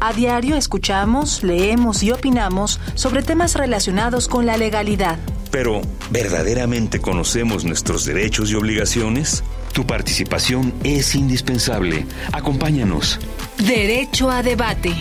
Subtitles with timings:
[0.00, 5.18] A diario escuchamos, leemos y opinamos sobre temas relacionados con la legalidad.
[5.50, 9.42] Pero, ¿verdaderamente conocemos nuestros derechos y obligaciones?
[9.72, 12.06] Tu participación es indispensable.
[12.32, 13.18] Acompáñanos.
[13.58, 14.92] Derecho a debate.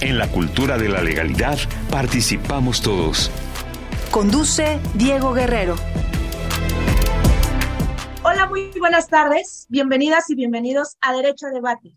[0.00, 1.58] En la cultura de la legalidad
[1.90, 3.30] participamos todos.
[4.10, 5.76] Conduce Diego Guerrero.
[8.22, 9.66] Hola, muy buenas tardes.
[9.68, 11.96] Bienvenidas y bienvenidos a Derecho a Debate.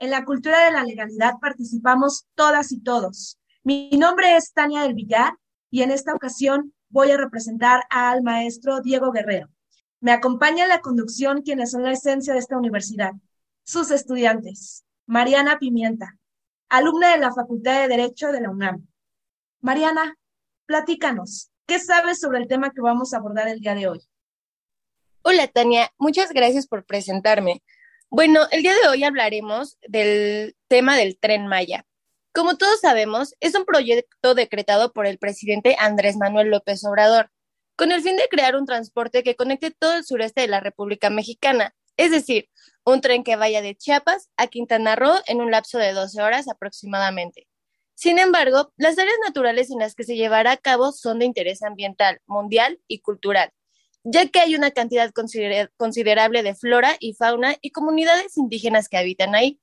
[0.00, 3.36] En la cultura de la legalidad participamos todas y todos.
[3.64, 5.34] Mi nombre es Tania del Villar
[5.70, 9.48] y en esta ocasión voy a representar al maestro Diego Guerrero.
[10.00, 13.10] Me acompaña en la conducción quienes son la esencia de esta universidad,
[13.64, 14.84] sus estudiantes.
[15.06, 16.16] Mariana Pimienta,
[16.68, 18.86] alumna de la Facultad de Derecho de la UNAM.
[19.60, 20.16] Mariana,
[20.66, 24.00] platícanos, ¿qué sabes sobre el tema que vamos a abordar el día de hoy?
[25.22, 27.62] Hola Tania, muchas gracias por presentarme.
[28.10, 31.84] Bueno, el día de hoy hablaremos del tema del tren Maya.
[32.32, 37.30] Como todos sabemos, es un proyecto decretado por el presidente Andrés Manuel López Obrador,
[37.76, 41.10] con el fin de crear un transporte que conecte todo el sureste de la República
[41.10, 42.48] Mexicana, es decir,
[42.82, 46.48] un tren que vaya de Chiapas a Quintana Roo en un lapso de 12 horas
[46.48, 47.46] aproximadamente.
[47.94, 51.62] Sin embargo, las áreas naturales en las que se llevará a cabo son de interés
[51.62, 53.52] ambiental, mundial y cultural,
[54.10, 55.12] ya que hay una cantidad
[55.76, 59.60] considerable de flora y fauna y comunidades indígenas que habitan ahí,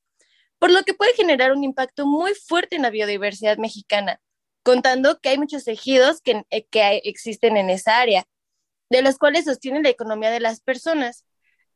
[0.60, 4.22] por lo que puede generar un impacto muy fuerte en la biodiversidad mexicana,
[4.64, 8.26] contando que hay muchos ejidos que, eh, que existen en esa área,
[8.92, 11.26] de los cuales sostienen la economía de las personas.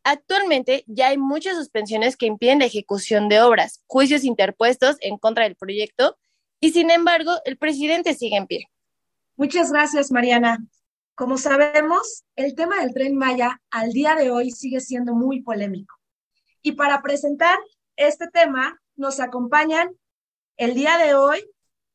[0.03, 5.45] Actualmente ya hay muchas suspensiones que impiden la ejecución de obras, juicios interpuestos en contra
[5.45, 6.17] del proyecto
[6.59, 8.69] y sin embargo el presidente sigue en pie.
[9.35, 10.59] Muchas gracias, Mariana.
[11.19, 15.93] Como sabemos, el tema del tren Maya al día de hoy sigue siendo muy polémico.
[16.61, 17.59] Y para presentar
[17.97, 19.89] este tema nos acompañan
[20.55, 21.43] el día de hoy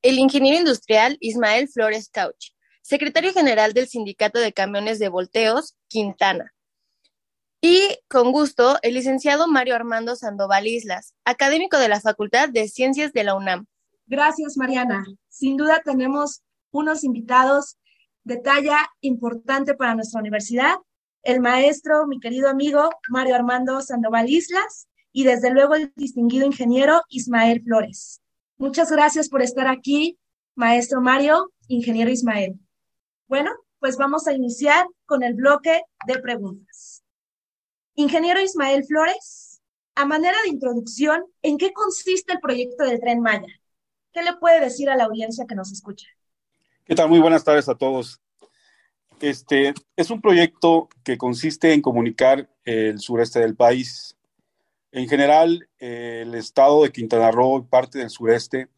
[0.02, 2.52] el ingeniero industrial Ismael Flores Cauch,
[2.82, 6.52] secretario general del Sindicato de Camiones de Volteos, Quintana.
[7.62, 13.14] Y con gusto, el licenciado Mario Armando Sandoval Islas, académico de la Facultad de Ciencias
[13.14, 13.64] de la UNAM.
[14.04, 15.02] Gracias, Mariana.
[15.30, 16.42] Sin duda tenemos
[16.72, 17.78] unos invitados
[18.24, 20.76] de talla importante para nuestra universidad,
[21.22, 27.02] el maestro, mi querido amigo Mario Armando Sandoval Islas y desde luego el distinguido ingeniero
[27.08, 28.20] Ismael Flores.
[28.56, 30.18] Muchas gracias por estar aquí,
[30.54, 32.58] maestro Mario, ingeniero Ismael.
[33.28, 37.04] Bueno, pues vamos a iniciar con el bloque de preguntas.
[37.94, 39.62] Ingeniero Ismael Flores,
[39.94, 43.46] a manera de introducción, ¿en qué consiste el proyecto del tren Maya?
[44.12, 46.06] ¿Qué le puede decir a la audiencia que nos escucha?
[46.86, 47.08] ¿Qué tal?
[47.08, 48.20] Muy buenas tardes a todos.
[49.18, 54.18] Este es un proyecto que consiste en comunicar el sureste del país.
[54.92, 58.68] En general, el estado de Quintana Roo y parte del sureste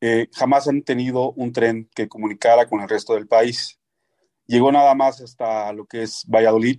[0.00, 3.76] eh, jamás han tenido un tren que comunicara con el resto del país.
[4.46, 6.78] Llegó nada más hasta lo que es Valladolid,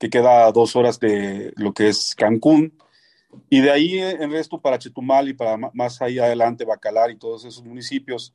[0.00, 2.76] que queda a dos horas de lo que es Cancún,
[3.48, 7.44] y de ahí el resto para Chetumal y para más ahí adelante, Bacalar y todos
[7.44, 8.34] esos municipios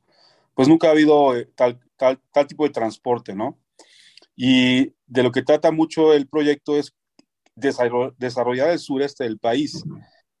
[0.54, 3.58] pues nunca ha habido eh, tal, tal, tal tipo de transporte, ¿no?
[4.36, 6.94] Y de lo que trata mucho el proyecto es
[7.54, 9.84] desarrollar el sureste del país,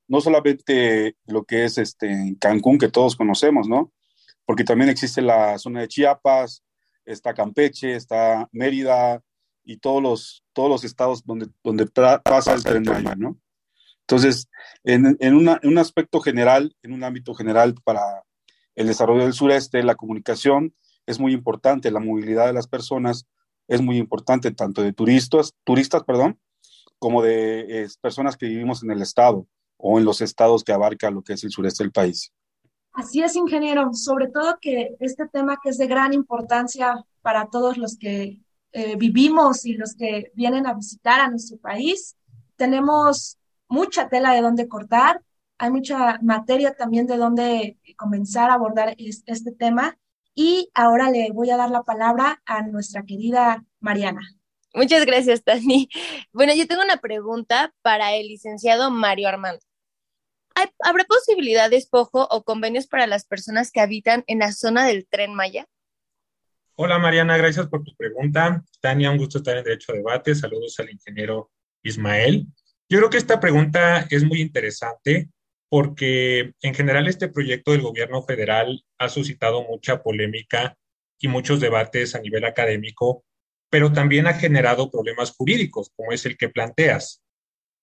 [0.08, 3.92] no solamente lo que es este Cancún, que todos conocemos, ¿no?
[4.44, 6.62] Porque también existe la zona de Chiapas,
[7.04, 9.22] está Campeche, está Mérida
[9.64, 11.86] y todos los, todos los estados donde, donde
[12.24, 13.38] pasa el tren Maya, ¿no?
[14.00, 14.48] Entonces,
[14.84, 18.02] en, en, una, en un aspecto general, en un ámbito general para
[18.74, 20.74] el desarrollo del sureste, la comunicación
[21.06, 23.26] es muy importante, la movilidad de las personas
[23.68, 26.38] es muy importante, tanto de turistas, turistas perdón,
[26.98, 29.46] como de personas que vivimos en el estado
[29.76, 32.32] o en los estados que abarca lo que es el sureste del país.
[32.92, 37.78] Así es, ingeniero, sobre todo que este tema que es de gran importancia para todos
[37.78, 38.40] los que
[38.72, 42.16] eh, vivimos y los que vienen a visitar a nuestro país,
[42.56, 45.22] tenemos mucha tela de dónde cortar,
[45.62, 49.96] hay mucha materia también de dónde comenzar a abordar este tema.
[50.34, 54.22] Y ahora le voy a dar la palabra a nuestra querida Mariana.
[54.74, 55.88] Muchas gracias, Tani.
[56.32, 59.60] Bueno, yo tengo una pregunta para el licenciado Mario Armando.
[60.80, 65.06] ¿Habrá posibilidad de despojo o convenios para las personas que habitan en la zona del
[65.06, 65.66] tren Maya?
[66.74, 68.64] Hola Mariana, gracias por tu pregunta.
[68.80, 70.34] Tania, un gusto estar en Derecho a Debate.
[70.34, 71.52] Saludos al ingeniero
[71.84, 72.48] Ismael.
[72.88, 75.30] Yo creo que esta pregunta es muy interesante
[75.72, 80.76] porque en general este proyecto del gobierno federal ha suscitado mucha polémica
[81.18, 83.24] y muchos debates a nivel académico,
[83.70, 87.22] pero también ha generado problemas jurídicos, como es el que planteas.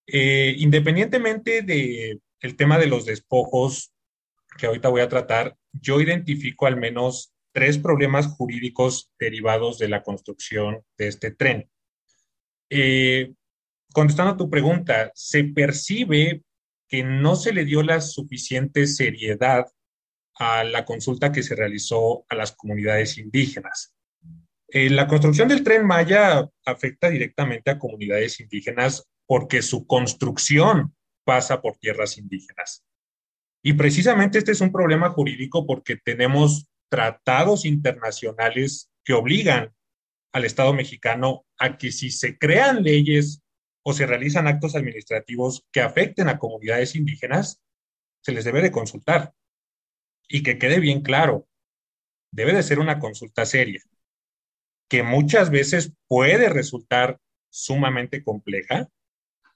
[0.05, 3.91] Eh, independientemente del el tema de los despojos
[4.59, 10.03] que ahorita voy a tratar, yo identifico al menos tres problemas jurídicos derivados de la
[10.03, 11.67] construcción de este tren.
[12.69, 13.33] Eh,
[13.91, 16.43] contestando a tu pregunta, se percibe
[16.89, 19.65] que no se le dio la suficiente seriedad
[20.35, 23.93] a la consulta que se realizó a las comunidades indígenas.
[24.69, 31.61] Eh, la construcción del tren Maya afecta directamente a comunidades indígenas porque su construcción pasa
[31.61, 32.83] por tierras indígenas.
[33.63, 39.73] Y precisamente este es un problema jurídico porque tenemos tratados internacionales que obligan
[40.31, 43.41] al Estado mexicano a que si se crean leyes
[43.83, 47.61] o se realizan actos administrativos que afecten a comunidades indígenas,
[48.21, 49.33] se les debe de consultar.
[50.27, 51.47] Y que quede bien claro,
[52.31, 53.81] debe de ser una consulta seria,
[54.87, 58.89] que muchas veces puede resultar sumamente compleja,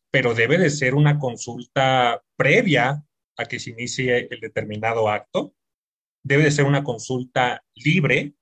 [0.10, 3.04] pero debe de ser una consulta previa
[3.38, 5.54] a que se inicie el determinado acto
[6.24, 8.34] debe de ser una consulta libre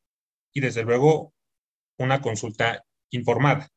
[0.54, 1.34] y desde luego
[1.98, 3.70] una consulta informada.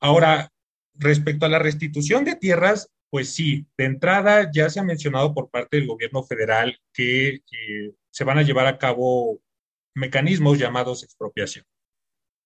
[0.00, 0.52] Ahora,
[0.98, 5.50] respecto a la restitución de tierras, pues sí, de entrada ya se ha mencionado por
[5.50, 7.40] parte del gobierno federal que
[8.10, 9.40] se van a llevar a cabo
[9.94, 11.64] mecanismos llamados expropiación.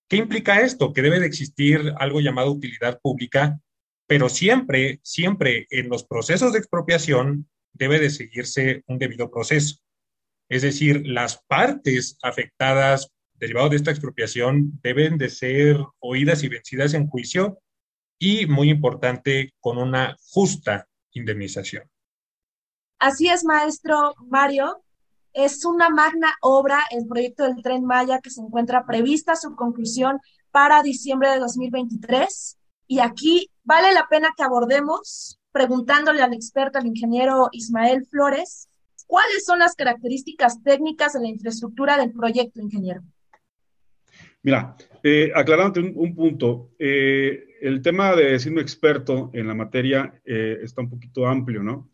[0.09, 0.93] ¿Qué implica esto?
[0.93, 3.61] Que debe de existir algo llamado utilidad pública,
[4.07, 9.77] pero siempre, siempre en los procesos de expropiación debe de seguirse un debido proceso.
[10.49, 16.95] Es decir, las partes afectadas derivado de esta expropiación deben de ser oídas y vencidas
[16.95, 17.61] en juicio
[18.21, 21.83] y, muy importante, con una justa indemnización.
[23.01, 24.85] Así es, maestro Mario.
[25.33, 30.21] Es una magna obra el proyecto del tren Maya que se encuentra prevista su conclusión
[30.53, 32.59] para diciembre de 2023.
[32.87, 38.71] Y aquí vale la pena que abordemos preguntándole al experto, al ingeniero Ismael Flores,
[39.11, 43.03] ¿Cuáles son las características técnicas de la infraestructura del proyecto, ingeniero?
[44.43, 50.59] Mira, eh, aclarando un, punto, eh, el tema de decirme experto en la materia eh,
[50.63, 51.91] está un poquito amplio, ¿no?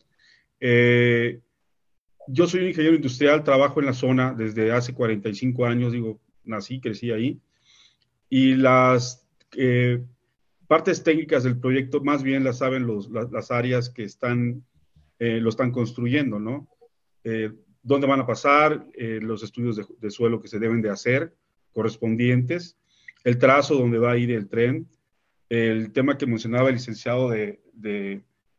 [0.61, 1.41] Eh,
[2.29, 6.81] yo soy un ingeniero industrial, trabajo en la zona desde hace 45 años, digo, nací,
[6.81, 7.41] crecí ahí,
[8.31, 9.27] y las
[10.67, 12.87] partes técnicas del proyecto más bien las saben
[13.31, 14.65] las, áreas que están,
[15.19, 16.69] lo están construyendo, ¿no?
[17.83, 21.33] Dónde van a pasar, los estudios de, suelo que se deben de hacer
[21.77, 22.79] correspondientes,
[23.23, 24.89] el trazo donde va a ir el tren,
[25.51, 27.61] el tema que mencionaba el licenciado de,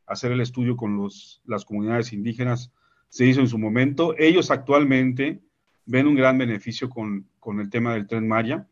[0.05, 1.09] hacer el estudio con
[1.45, 2.71] las comunidades indígenas
[3.09, 4.13] se hizo en su momento.
[4.19, 5.41] Ellos actualmente
[5.85, 7.27] ven un gran beneficio con,
[7.59, 8.67] el tema del tren Maya.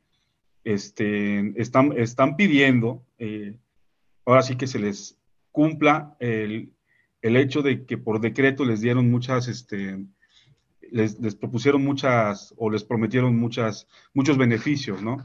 [0.64, 3.58] Este, están, pidiendo, eh,
[4.26, 5.18] ahora sí que se les
[5.52, 6.72] cumpla el,
[7.24, 10.06] el hecho de que por decreto les dieron muchas, este,
[10.92, 15.18] les, propusieron muchas o les prometieron muchas, muchos beneficios, ¿no?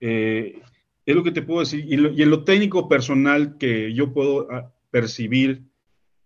[0.00, 0.60] Eh,
[1.04, 1.84] es lo que te puedo decir.
[1.86, 5.64] Y, en lo técnico personal que yo puedo ah, percibir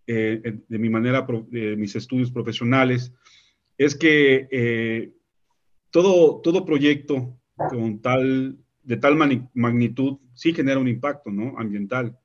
[0.07, 3.13] eh, de mi manera, de mis estudios profesionales,
[3.79, 5.13] es que eh,
[5.91, 7.39] todo, todo proyecto
[7.71, 9.17] con tal, de tal
[9.55, 11.55] magnitud sí genera un impacto ¿no?
[11.59, 12.19] ambiental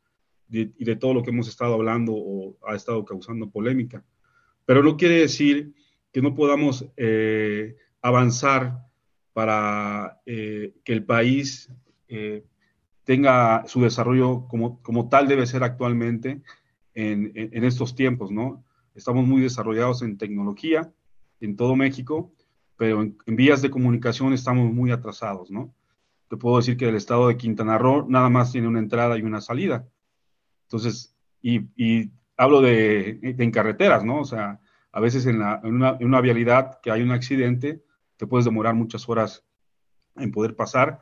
[0.50, 4.04] y de todo lo que hemos estado hablando o ha estado causando polémica.
[4.66, 5.74] Pero no quiere decir
[6.18, 8.90] que no podamos eh, avanzar
[9.34, 11.72] para eh, que el país
[12.08, 12.44] eh,
[13.04, 16.42] tenga su desarrollo como, como tal debe ser actualmente
[16.96, 18.66] en, en, estos tiempos, ¿no?
[18.96, 20.92] Estamos muy desarrollados en tecnología
[21.40, 22.34] en todo México,
[22.78, 25.72] pero en, en, vías de comunicación estamos muy atrasados, ¿no?
[26.32, 29.22] Te puedo decir que el estado de Quintana Roo nada más tiene una entrada y
[29.22, 29.88] una salida
[30.64, 34.22] entonces, y, hablo de, en carreteras, ¿no?
[34.22, 34.60] O sea,
[34.98, 37.84] a veces en, una, vialidad que hay un accidente,
[38.18, 39.46] te puedes demorar muchas horas
[40.16, 41.02] en poder pasar,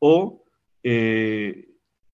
[0.00, 0.42] o,
[0.82, 1.68] eh,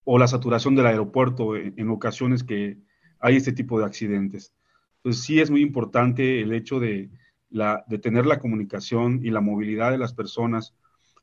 [0.04, 2.76] o la saturación del aeropuerto en, ocasiones que
[3.18, 4.54] hay este tipo de accidentes.
[4.96, 7.08] Entonces, sí es muy importante el hecho de,
[7.48, 10.76] la, de tener la comunicación y la movilidad de las personas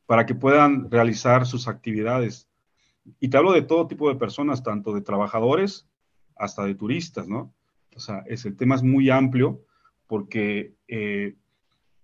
[0.07, 2.49] para que puedan realizar sus actividades
[3.19, 5.87] y te hablo de todo tipo de personas, tanto de trabajadores
[6.35, 7.53] hasta de turistas, ¿no?
[7.95, 9.61] O sea, es, el tema es muy amplio
[10.09, 11.35] porque, eh,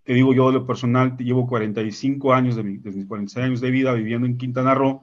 [0.04, 3.94] te digo yo de lo personal, llevo 45 años de, mis 46 años de vida
[3.94, 5.02] viviendo en Quintana Roo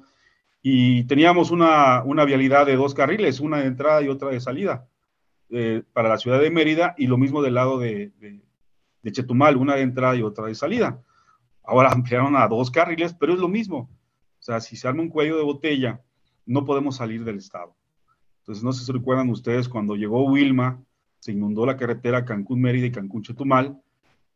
[0.62, 4.87] y teníamos una, una vialidad de dos carriles, una de entrada y otra de salida
[5.50, 8.12] eh, para la ciudad de Mérida y lo mismo del lado de,
[9.02, 11.02] de Chetumal, una de entrada y otra de salida.
[11.64, 13.90] Ahora ampliaron a dos carriles, pero es lo mismo.
[14.38, 16.00] O sea, si se arma un cuello de botella,
[16.47, 17.75] no podemos salir del estado.
[18.42, 20.80] Entonces, no sé si recuerdan ustedes cuando llegó Wilma,
[21.23, 23.81] se inundó la carretera Cancún-Mérida y Cancún-Chetumal,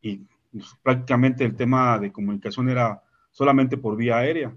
[0.01, 0.19] y
[0.53, 3.03] pues, prácticamente el tema de comunicación era
[3.33, 4.57] solamente por vía aérea.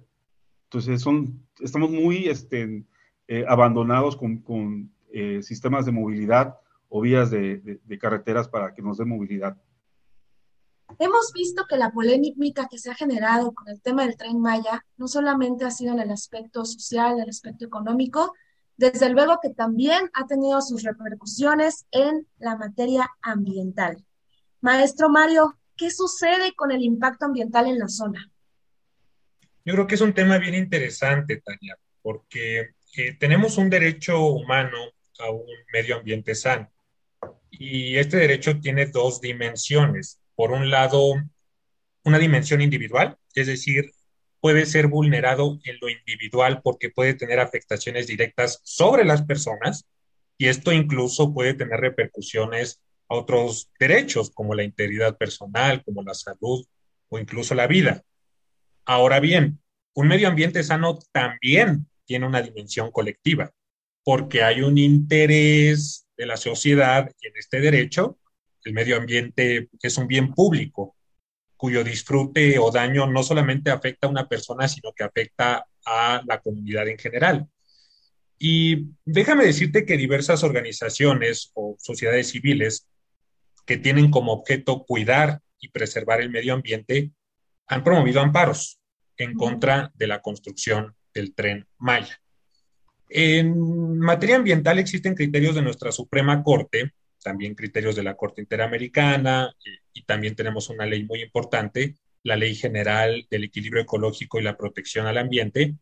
[0.66, 2.86] Entonces, son, estamos muy este,
[3.28, 6.56] eh, abandonados con, eh, sistemas de movilidad
[6.88, 9.58] o vías de carreteras para que nos dé movilidad.
[11.00, 14.86] Hemos visto que la polémica que se ha generado con el tema del tren Maya
[14.98, 18.36] no solamente ha sido en el aspecto social, en el aspecto económico,
[18.80, 24.06] desde luego que también ha tenido sus repercusiones en la materia ambiental.
[24.62, 28.32] Maestro Mario, ¿qué sucede con el impacto ambiental en la zona?
[29.66, 34.78] Yo creo que es un tema bien interesante, Tania, porque eh, tenemos un derecho humano
[35.20, 36.72] a un medio ambiente sano.
[37.52, 41.16] Y este derecho tiene dos dimensiones por un lado,
[42.06, 43.92] una dimensión individual, es decir,
[44.42, 49.86] puede ser vulnerado en lo individual porque puede tener afectaciones directas sobre las personas
[50.38, 56.14] y esto incluso puede tener repercusiones a otros derechos como la integridad personal, como la
[56.14, 56.66] salud
[57.10, 58.04] o incluso la vida.
[58.86, 59.60] Ahora bien,
[59.94, 63.52] un medio ambiente sano también tiene una dimensión colectiva
[64.04, 68.20] porque hay un interés de la sociedad en este derecho
[68.64, 70.96] el medio ambiente es un bien público
[71.60, 76.40] cuyo disfrute o daño no solamente afecta a una persona, sino que afecta a la
[76.40, 77.50] comunidad en general.
[78.38, 82.88] Y déjame decirte que diversas organizaciones o sociedades civiles
[83.66, 87.12] que tienen como objeto cuidar y preservar el medio ambiente
[87.68, 88.80] han promovido amparos
[89.18, 92.22] en contra de la construcción del tren Maya.
[93.10, 99.54] En materia ambiental existen criterios de nuestra Suprema Corte también criterios de la Corte Interamericana
[99.64, 104.44] y, y también tenemos una ley muy importante, la Ley General del Equilibrio Ecológico y
[104.44, 105.76] la Protección al Ambiente.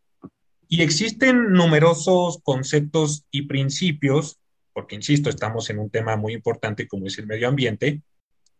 [0.67, 4.37] Y existen numerosos conceptos y principios,
[4.73, 8.01] porque insisto, estamos en un tema muy importante como es el medio ambiente,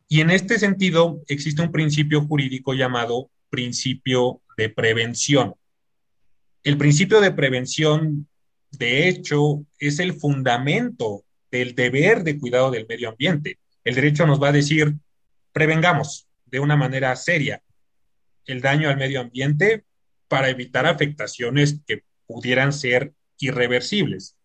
[0.08, 5.56] y en este sentido existe un principio jurídico llamado principio de prevención.
[6.64, 8.28] El principio de prevención,
[8.72, 13.60] de hecho, es el fundamento del deber de cuidado del medio ambiente.
[13.84, 14.94] El derecho nos va a decir,
[15.52, 17.62] prevengamos de una manera seria
[18.46, 19.84] el daño al medio ambiente
[20.28, 24.38] para evitar afectaciones que pudieran ser irreversibles.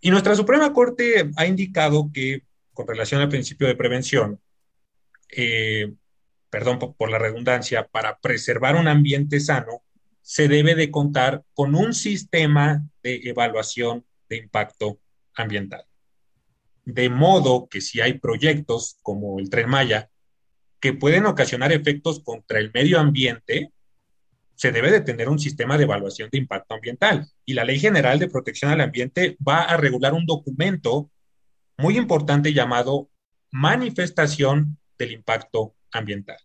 [0.00, 4.40] Y nuestra Suprema Corte ha indicado que, con relación al principio de prevención,
[5.30, 5.92] eh,
[6.50, 9.82] perdón por la redundancia, para preservar un ambiente sano,
[10.22, 15.00] se debe de contar con un sistema de evaluación de impacto
[15.34, 15.87] ambiental.
[16.88, 20.08] De modo que si hay proyectos como el Tren Maya
[20.80, 23.74] que pueden ocasionar efectos contra el medio ambiente,
[24.54, 27.28] se debe de tener un sistema de evaluación de impacto ambiental.
[27.44, 31.10] Y la Ley General de Protección al Ambiente va a regular un documento
[31.76, 33.10] muy importante llamado
[33.50, 36.38] Manifestación del Impacto Ambiental.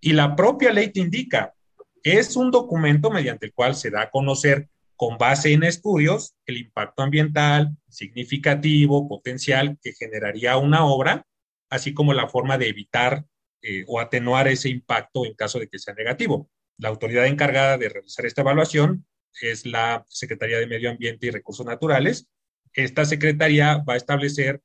[0.00, 1.52] Y la propia ley te indica,
[2.00, 6.56] es un documento mediante el cual se da a conocer con base en estudios el
[6.56, 11.26] impacto ambiental significativo, potencial que generaría una obra,
[11.70, 13.24] así como la forma de evitar
[13.62, 16.50] eh, o atenuar ese impacto en caso de que sea negativo.
[16.78, 19.06] La autoridad encargada de realizar esta evaluación
[19.40, 22.28] es la Secretaría de Medio Ambiente y Recursos Naturales.
[22.72, 24.62] Esta secretaría va a establecer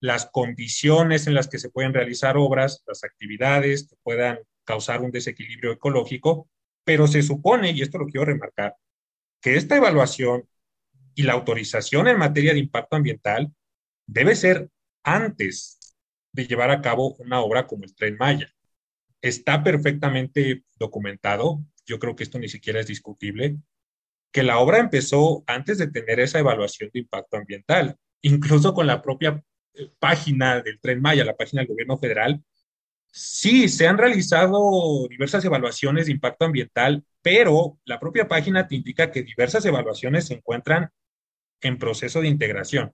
[0.00, 5.10] las condiciones en las que se pueden realizar obras, las actividades que puedan causar un
[5.10, 6.48] desequilibrio ecológico,
[6.84, 8.76] pero se supone, y esto lo quiero remarcar,
[9.44, 10.48] que esta evaluación
[11.14, 13.52] y la autorización en materia de impacto ambiental
[14.06, 14.70] debe ser
[15.02, 15.78] antes
[16.32, 18.48] de llevar a cabo una obra como el tren Maya.
[19.20, 23.58] Está perfectamente documentado, yo creo que esto ni siquiera es discutible,
[24.32, 29.02] que la obra empezó antes de tener esa evaluación de impacto ambiental, incluso con la
[29.02, 32.42] propia eh, página del tren Maya, la página del gobierno federal,
[33.16, 39.10] Sí, se han realizado diversas evaluaciones de impacto ambiental, pero la propia página te indica
[39.10, 40.90] que diversas evaluaciones se encuentran
[41.62, 42.92] en proceso de integración,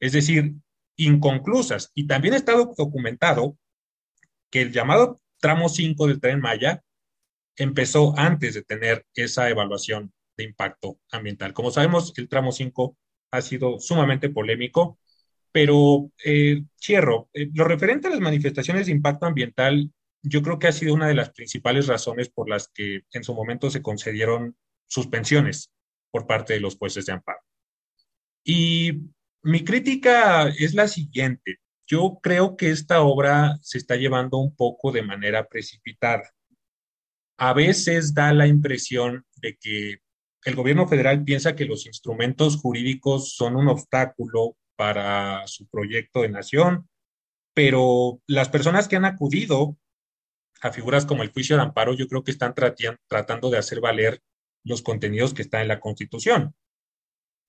[0.00, 0.52] es decir,
[0.96, 1.90] inconclusas.
[1.94, 3.56] Y también está documentado
[4.50, 6.82] que el llamado tramo 5 del tren Maya
[7.56, 11.54] empezó antes de tener esa evaluación de impacto ambiental.
[11.54, 12.98] Como sabemos, el tramo 5
[13.30, 14.98] ha sido sumamente polémico
[15.52, 19.90] Pero, eh, cierro, eh, lo referente a las manifestaciones de impacto ambiental,
[20.24, 23.34] yo creo que ha sido una de las principales razones por las que en su
[23.34, 25.70] momento se concedieron suspensiones
[26.10, 27.40] por parte de los jueces de amparo.
[28.42, 29.02] Y
[29.42, 31.58] mi crítica es la siguiente.
[31.86, 36.30] Yo creo que esta obra se está llevando un poco de manera precipitada.
[37.36, 39.98] A veces da la impresión de que
[40.44, 46.30] el gobierno federal piensa que los instrumentos jurídicos son un obstáculo para su proyecto de
[46.30, 46.88] nación,
[47.54, 49.76] pero las personas que han acudido
[50.64, 54.22] a figuras como el juicio de amparo, yo creo que están tratando de hacer valer
[54.64, 56.54] los contenidos que están en la Constitución.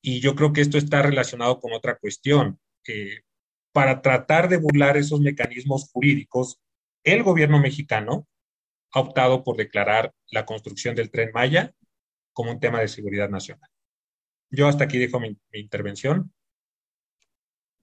[0.02, 2.60] Y yo creo que esto está relacionado con otra cuestión.
[3.72, 6.60] para tratar de burlar esos mecanismos jurídicos,
[7.04, 8.28] el gobierno mexicano
[8.92, 11.74] ha optado por declarar la construcción del tren Maya
[12.34, 13.70] como un tema de seguridad nacional.
[14.50, 16.32] Yo hasta aquí dejo mi intervención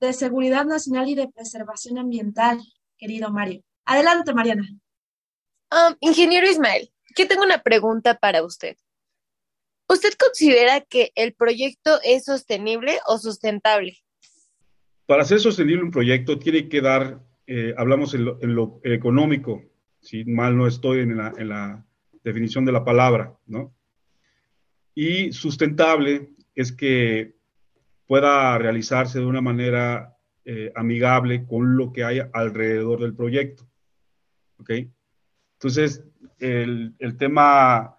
[0.00, 2.60] de Seguridad Nacional y de Preservación Ambiental,
[2.98, 3.62] querido Mario.
[3.84, 4.66] Adelante, Mariana.
[6.00, 8.76] Ingeniero Ismael, yo tengo una pregunta para usted.
[9.88, 13.98] ¿Usted considera que el proyecto es sostenible o sustentable?
[15.06, 18.24] Para ser sostenible un proyecto tiene que dar, eh, hablamos en
[18.54, 19.62] lo, económico,
[20.00, 21.84] si mal no estoy en la, en la
[22.24, 23.74] definición de la palabra, ¿no?
[24.94, 27.34] Y sustentable es que
[28.06, 33.68] pueda realizarse de una manera eh, amigable con lo que hay alrededor del proyecto.
[34.58, 34.70] ¿Ok?
[35.62, 36.02] Entonces,
[36.40, 37.94] el, tema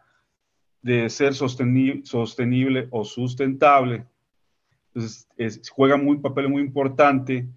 [0.81, 4.05] de ser sostenible, o sustentable,
[4.91, 5.29] pues,
[5.71, 7.47] juega un papel muy importante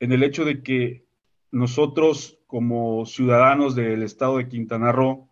[0.00, 1.04] en el hecho de que
[1.52, 5.28] nosotros como ciudadanos del estado de Quintana Roo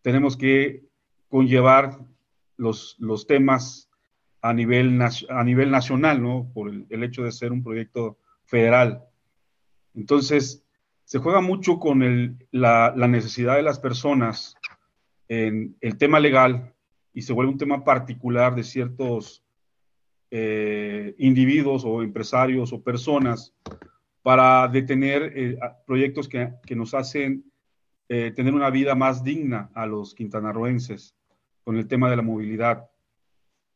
[0.00, 0.84] tenemos que
[1.28, 1.98] conllevar
[2.56, 3.90] los, los temas
[4.42, 6.52] a nivel, a nivel nacional, ¿no?
[6.54, 9.02] Por el, hecho de ser un proyecto federal.
[9.92, 10.65] Entonces,
[11.06, 14.56] se juega mucho con la, necesidad de las personas
[15.28, 16.74] en el tema legal
[17.12, 19.44] y se vuelve un tema particular de ciertos
[20.32, 23.54] eh, individuos o empresarios o personas
[24.22, 27.52] para detener eh, proyectos que, nos hacen
[28.08, 31.14] eh, tener una vida más digna a los quintanarroenses
[31.62, 32.90] con el tema de la movilidad.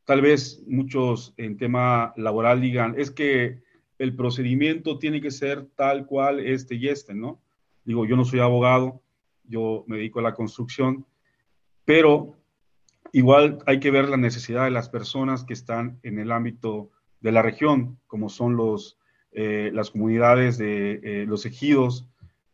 [0.04, 3.62] Tal vez muchos en tema laboral digan, es que
[4.00, 7.38] el procedimiento tiene que ser tal cual este y este, ¿no?
[7.84, 9.02] Digo, yo no soy abogado,
[9.44, 11.04] yo me dedico a la construcción,
[11.84, 12.34] pero
[13.12, 17.30] igual hay que ver la necesidad de las personas que están en el ámbito de
[17.30, 18.98] la región, como son los,
[19.32, 22.06] eh, las comunidades de eh, los ejidos,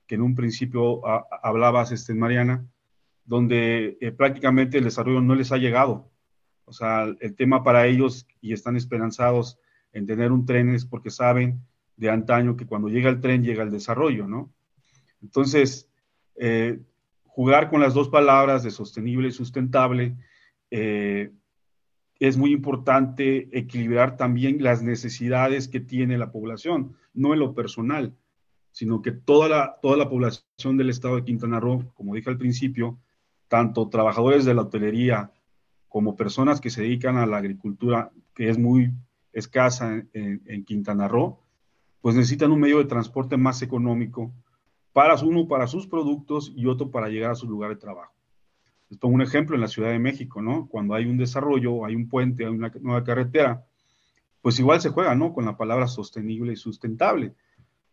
[0.09, 1.01] que en un principio
[1.45, 2.67] hablabas, este, Mariana,
[3.25, 6.11] donde eh, prácticamente el desarrollo no les ha llegado.
[6.65, 9.61] O sea, el tema para ellos y están esperanzados
[9.97, 11.63] en tener un tren es porque saben
[11.97, 14.53] de antaño que cuando llega el tren llega el desarrollo, ¿no?
[15.23, 15.89] Entonces,
[16.37, 16.81] eh,
[17.25, 20.15] jugar con las dos palabras de sostenible y sustentable
[20.71, 21.33] eh,
[22.19, 28.15] es muy importante equilibrar también las necesidades que tiene la población, no en lo personal,
[28.73, 32.37] sino que toda la, toda la población del estado de Quintana Roo, como dije al
[32.37, 32.99] principio,
[33.49, 35.33] tanto trabajadores de la hotelería,
[35.89, 38.93] como personas que se dedican a la agricultura, que es muy
[39.39, 41.39] escasa en, Quintana Roo,
[42.01, 44.33] pues necesitan un medio de transporte más económico
[44.93, 48.15] para uno para sus productos y otro para llegar a su lugar de trabajo.
[48.89, 50.69] Les pongo un ejemplo en la Ciudad de México, ¿no?
[50.69, 53.67] Cuando hay un desarrollo, hay un puente, hay una nueva carretera,
[54.41, 55.35] pues igual se juega, ¿no?
[55.35, 57.35] Con la palabra sostenible y sustentable.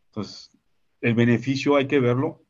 [0.06, 0.58] Entonces,
[1.02, 2.42] el beneficio hay que verlo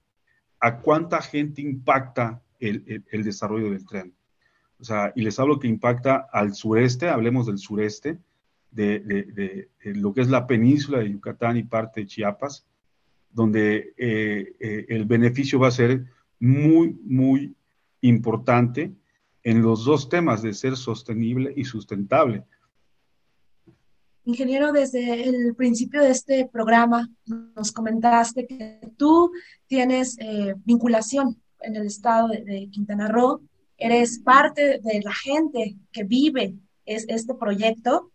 [0.60, 4.16] a cuánta gente impacta el desarrollo del tren.
[4.80, 8.20] O sea, y les hablo que impacta al sureste, hablemos del sureste,
[8.74, 12.66] de, lo que es la península de Yucatán y parte de Chiapas,
[13.32, 16.06] donde eh, eh, el beneficio va a ser
[16.40, 17.56] muy, muy
[18.02, 18.94] importante
[19.44, 22.44] en los dos temas de ser sostenible y sustentable.
[24.26, 29.32] Ingeniero, desde el principio de este programa nos comentaste que tú
[29.68, 33.42] tienes eh, vinculación en el estado de Quintana Roo
[33.78, 36.56] eres parte de la gente que vive
[36.86, 38.13] es, este proyecto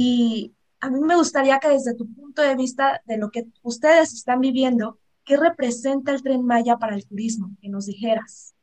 [0.00, 4.14] y a mí me gustaría que desde tu punto de vista de lo que ustedes
[4.14, 7.50] están viviendo, ¿qué representa el tren Maya para el turismo?
[7.60, 8.54] Que nos dijeras.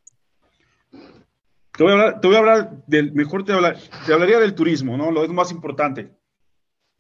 [0.90, 4.96] Te voy a hablar, te voy a hablar del, mejor te, te, hablaría del turismo,
[4.96, 5.12] ¿no?
[5.12, 6.10] Lo es más importante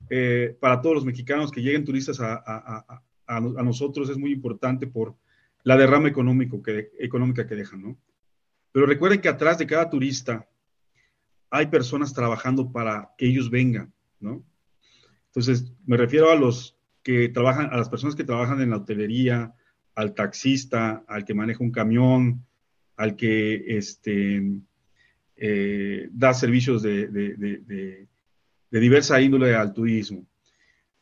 [0.10, 4.86] eh, para todos los mexicanos que lleguen turistas a, a, a, nosotros, es muy importante
[4.86, 5.16] por
[5.64, 7.98] la derrama económico que, económica que dejan, ¿no?
[8.74, 10.46] Pero recuerden que atrás de cada turista
[11.50, 14.44] hay personas trabajando para que ellos vengan, ¿no?
[15.28, 19.54] Entonces, me refiero a los que trabajan, a las personas que trabajan en la hotelería,
[19.94, 22.46] al taxista, al que maneja un camión,
[22.96, 24.42] al que este,
[25.36, 28.08] eh, da servicios de, de,
[28.72, 30.26] diversa índole al turismo.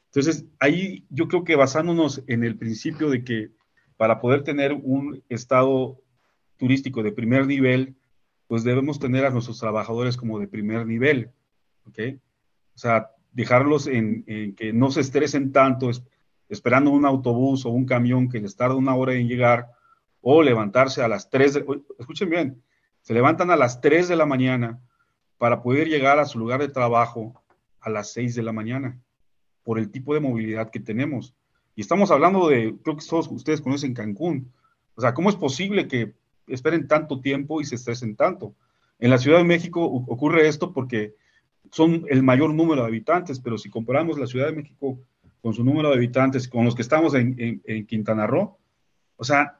[0.07, 3.51] Entonces, ahí yo creo que basándonos en el principio de que
[3.97, 5.99] para poder tener un estado
[6.57, 7.95] turístico de primer nivel,
[8.47, 11.31] pues debemos tener a nuestros trabajadores como de primer nivel,
[11.85, 11.99] ¿ok?
[12.75, 14.23] O sea, dejarlos en,
[14.55, 15.89] que no se estresen tanto
[16.49, 19.67] esperando un autobús o un camión que les tarda una hora en llegar,
[20.21, 22.63] o levantarse a las 3, de, escuchen bien,
[23.01, 24.79] se levantan a las 3 de la mañana
[25.37, 27.43] para poder llegar a su lugar de trabajo
[27.81, 28.97] a las 6 de la mañana,
[29.63, 31.35] por el tipo de movilidad que tenemos.
[31.75, 34.53] Y estamos hablando de, creo que todos ustedes conocen Cancún.
[34.95, 36.13] O sea, ¿cómo es posible que
[36.47, 38.55] esperen tanto tiempo y se estresen tanto?
[38.99, 41.15] En la Ciudad de México ocurre esto porque
[41.73, 44.99] son el mayor número de habitantes, pero si comparamos la Ciudad de México
[45.41, 48.59] con su número de habitantes, con los que estamos en, Quintana Roo,
[49.15, 49.57] o sea,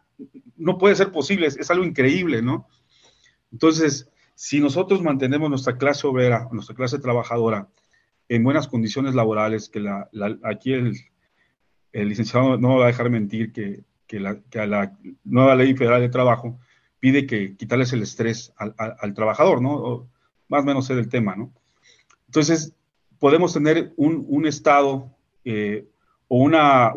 [0.55, 2.67] no puede ser posible, es, algo increíble, ¿no?
[3.51, 7.67] Entonces, si nosotros mantenemos nuestra clase obrera, nuestra clase trabajadora
[8.29, 10.07] en buenas condiciones laborales, que la,
[10.43, 10.93] aquí el,
[11.93, 13.85] licenciado no va a dejar mentir que,
[14.19, 16.59] la, la, nueva ley federal de trabajo
[16.99, 20.07] pide que quitarles el estrés al, trabajador, ¿no?
[20.47, 21.51] más o menos es el tema, ¿no?
[22.33, 22.73] Entonces,
[23.19, 25.15] podemos tener un, estado
[25.45, 25.85] eh,
[26.27, 26.91] o una,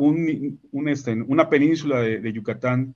[0.90, 2.94] este, una península de, Yucatán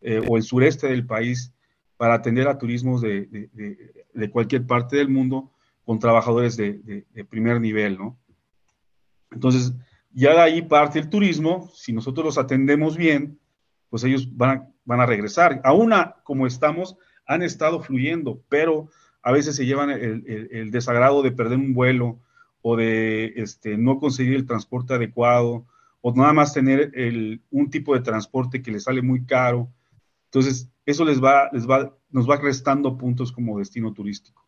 [0.00, 1.52] eh, o el sureste del país
[1.98, 3.50] para atender a turismos de,
[4.32, 5.52] cualquier parte del mundo
[5.84, 8.18] con trabajadores de, primer nivel, ¿no?
[9.30, 9.74] Entonces,
[10.10, 13.38] ya de ahí parte el turismo, si nosotros los atendemos bien,
[13.90, 15.60] pues ellos van a, van a regresar.
[15.64, 15.92] Aún
[16.22, 18.88] como estamos, han estado fluyendo, pero
[19.24, 22.20] a veces se llevan el, desagrado de perder un vuelo
[22.60, 25.66] o de este, no conseguir el transporte adecuado
[26.02, 26.92] o nada más tener
[27.50, 29.70] un tipo de transporte que les sale muy caro.
[30.26, 34.46] Entonces, eso les va, les va, nos va restando puntos como destino turístico.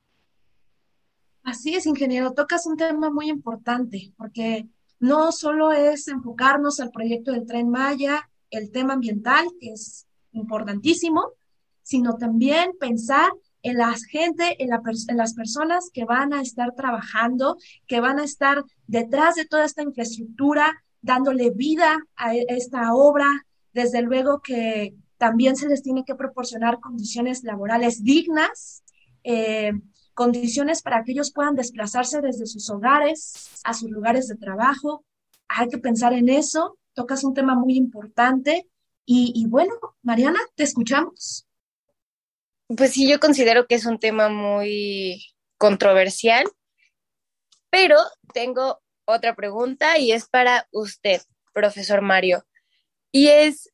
[1.42, 2.32] Así es, ingeniero.
[2.32, 4.68] Tocas un tema muy importante, porque
[5.00, 11.32] no solo es enfocarnos al proyecto del tren Maya, el tema ambiental, que es importantísimo,
[11.82, 13.30] sino también pensar
[13.66, 14.70] en la gente, en,
[15.16, 19.82] las personas que van a estar trabajando, que van a estar detrás de toda esta
[19.82, 23.28] infraestructura, dándole vida a e, esta obra.
[23.72, 28.84] Desde luego que también se les tiene que proporcionar condiciones laborales dignas,
[29.24, 29.72] eh,
[30.14, 35.04] condiciones para que ellos puedan desplazarse desde sus hogares a sus lugares de trabajo.
[35.48, 36.78] Hay que pensar en eso.
[36.94, 38.68] Tocas un tema muy importante.
[39.08, 41.45] y bueno, Mariana, te escuchamos.
[42.68, 45.24] Pues sí, yo considero que es un tema muy
[45.56, 46.44] controversial,
[47.70, 47.96] pero
[48.34, 51.20] tengo otra pregunta y es para usted,
[51.52, 52.44] profesor Mario.
[53.12, 53.72] Y es,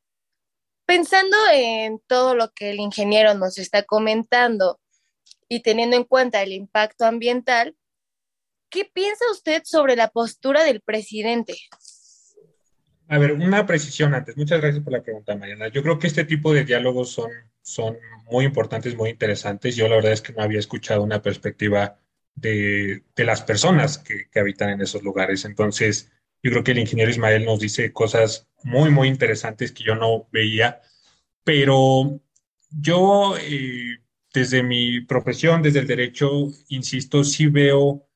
[0.87, 4.79] pensando en todo lo que el ingeniero nos está comentando
[5.49, 7.77] y teniendo en cuenta el impacto ambiental,
[8.69, 11.57] ¿qué piensa usted sobre la postura del presidente?
[13.09, 14.37] A ver, una precisión antes.
[14.37, 15.69] Muchas gracias por la pregunta, Mariana.
[15.69, 17.31] Yo creo que este tipo de diálogos son,
[17.63, 17.97] son
[18.31, 19.77] muy importantes, muy interesantes.
[19.77, 21.99] Yo la verdad es que no había escuchado una perspectiva
[22.35, 25.45] de, las personas que, habitan en esos lugares.
[25.45, 26.11] Entonces,
[26.43, 30.29] yo creo que el ingeniero Ismael nos dice cosas muy, muy interesantes que yo no
[30.33, 30.81] veía,
[31.45, 32.21] pero
[32.71, 33.99] yo, eh,
[34.33, 38.09] desde mi profesión, desde el derecho, insisto, sí veo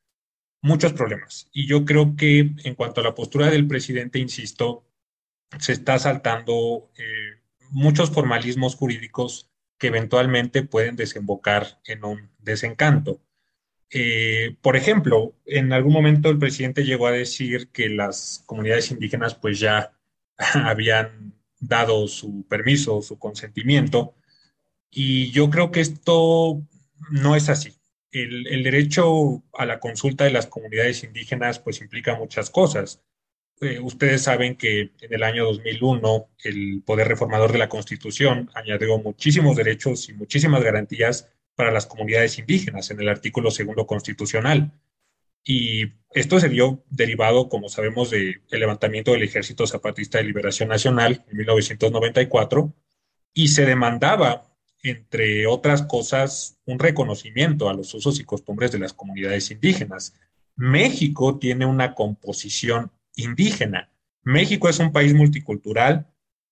[0.62, 1.48] muchos problemas.
[1.52, 4.85] Y yo creo que en cuanto a la postura del presidente, insisto,
[5.59, 7.36] se está saltando eh,
[7.70, 13.20] muchos formalismos jurídicos que eventualmente pueden desembocar en un desencanto.
[13.90, 19.35] Eh, por ejemplo, en algún momento el presidente llegó a decir que las comunidades indígenas
[19.35, 19.92] pues ya
[20.55, 24.14] habían dado su permiso, su consentimiento,
[24.90, 26.62] y yo creo que esto
[27.11, 27.74] no es así.
[28.11, 33.02] El, el, derecho a la consulta de las comunidades indígenas pues implica muchas cosas.
[33.61, 38.99] Eh, ustedes saben que en el año 2001 el Poder Reformador de la Constitución añadió
[38.99, 44.73] muchísimos derechos y muchísimas garantías para las comunidades indígenas en el artículo segundo constitucional.
[45.42, 51.25] Y esto se dio derivado, como sabemos, del levantamiento del Ejército Zapatista de Liberación Nacional
[51.31, 52.75] en 1994
[53.33, 58.92] y se demandaba, entre otras cosas, un reconocimiento a los usos y costumbres de las
[58.92, 60.14] comunidades indígenas.
[60.57, 63.90] México tiene una composición indígena.
[64.22, 66.07] México es un país multicultural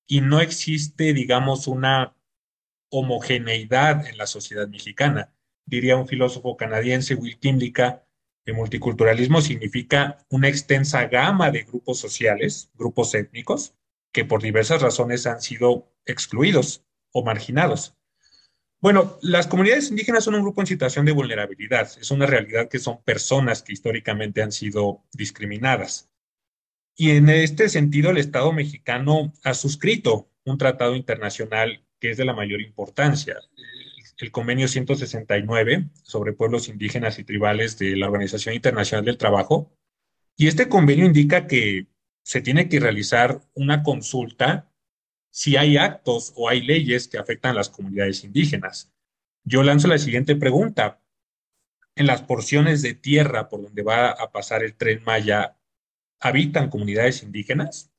[0.07, 2.17] y no existe, digamos, una
[2.91, 5.33] homogeneidad en la sociedad mexicana.
[5.67, 8.07] Diría un filósofo canadiense, Will Kimlicka,
[8.47, 13.75] El multiculturalismo significa una extensa gama de grupos sociales, grupos étnicos,
[14.13, 17.97] que por diversas razones han sido excluidos o marginados.
[18.81, 21.91] Bueno, las comunidades indígenas son un grupo en situación de vulnerabilidad.
[21.99, 26.11] Es una realidad que son personas que históricamente han sido discriminadas.
[26.97, 32.25] Y en este sentido, el Estado mexicano ha suscrito un tratado internacional que es de
[32.25, 33.37] la mayor importancia,
[34.19, 39.73] el convenio 169 sobre pueblos indígenas y tribales de la Organización Internacional del Trabajo.
[40.37, 41.87] Y este convenio indica que
[42.23, 44.71] se tiene que realizar una consulta
[45.31, 48.93] si hay actos o hay leyes que afectan a las comunidades indígenas.
[49.43, 51.01] Yo lanzo la siguiente pregunta.
[51.97, 55.57] En las porciones de tierra por donde va a pasar el tren Maya,
[56.25, 57.93] ¿habitan comunidades indígenas?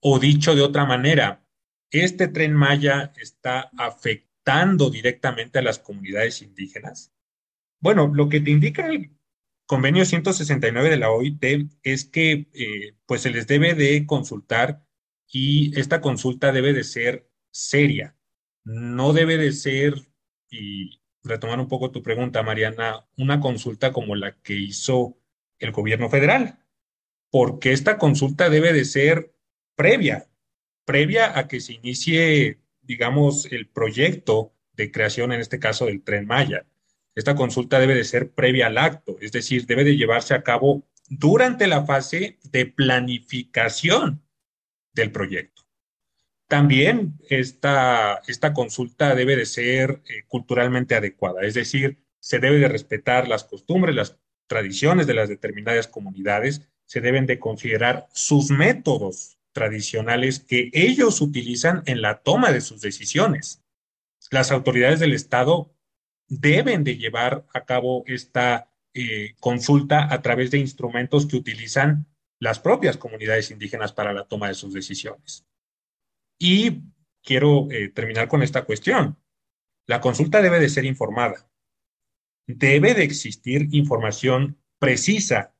[0.00, 1.46] O dicho de otra manera,
[1.90, 7.14] ¿este tren Maya está afectando directamente a las comunidades indígenas?
[7.78, 9.16] Bueno, lo que te indica el
[9.64, 11.44] convenio 169 de la OIT
[11.84, 14.84] es que eh, pues se les debe de consultar
[15.28, 18.16] y esta consulta debe de ser seria,
[18.64, 19.94] no debe de ser,
[20.50, 25.16] y retomar un poco tu pregunta, Mariana, una consulta como la que hizo
[25.58, 26.65] el gobierno federal,
[27.30, 29.34] porque esta consulta debe de ser
[29.74, 30.28] previa,
[30.84, 36.26] previa a que se inicie, digamos, el proyecto de creación, en este caso, del tren
[36.26, 36.66] Maya.
[37.14, 40.86] Esta consulta debe de ser previa al acto, es decir, debe de llevarse a cabo
[41.08, 44.22] durante la fase de planificación
[44.92, 45.62] del proyecto.
[46.48, 52.68] También esta, esta consulta debe de ser eh, culturalmente adecuada, es decir, se debe de
[52.68, 59.38] respetar las costumbres, las tradiciones de las determinadas comunidades, se deben de considerar sus métodos
[59.52, 63.62] tradicionales que ellos utilizan en la toma de sus decisiones.
[64.30, 65.74] Las autoridades del Estado
[66.28, 72.06] deben de llevar a cabo esta eh, consulta a través de instrumentos que utilizan
[72.38, 75.46] las propias comunidades indígenas para la toma de sus decisiones.
[76.38, 76.82] Y
[77.22, 79.18] quiero eh, terminar con esta cuestión.
[79.86, 81.48] La consulta debe de ser informada.
[82.46, 85.55] Debe de existir información precisa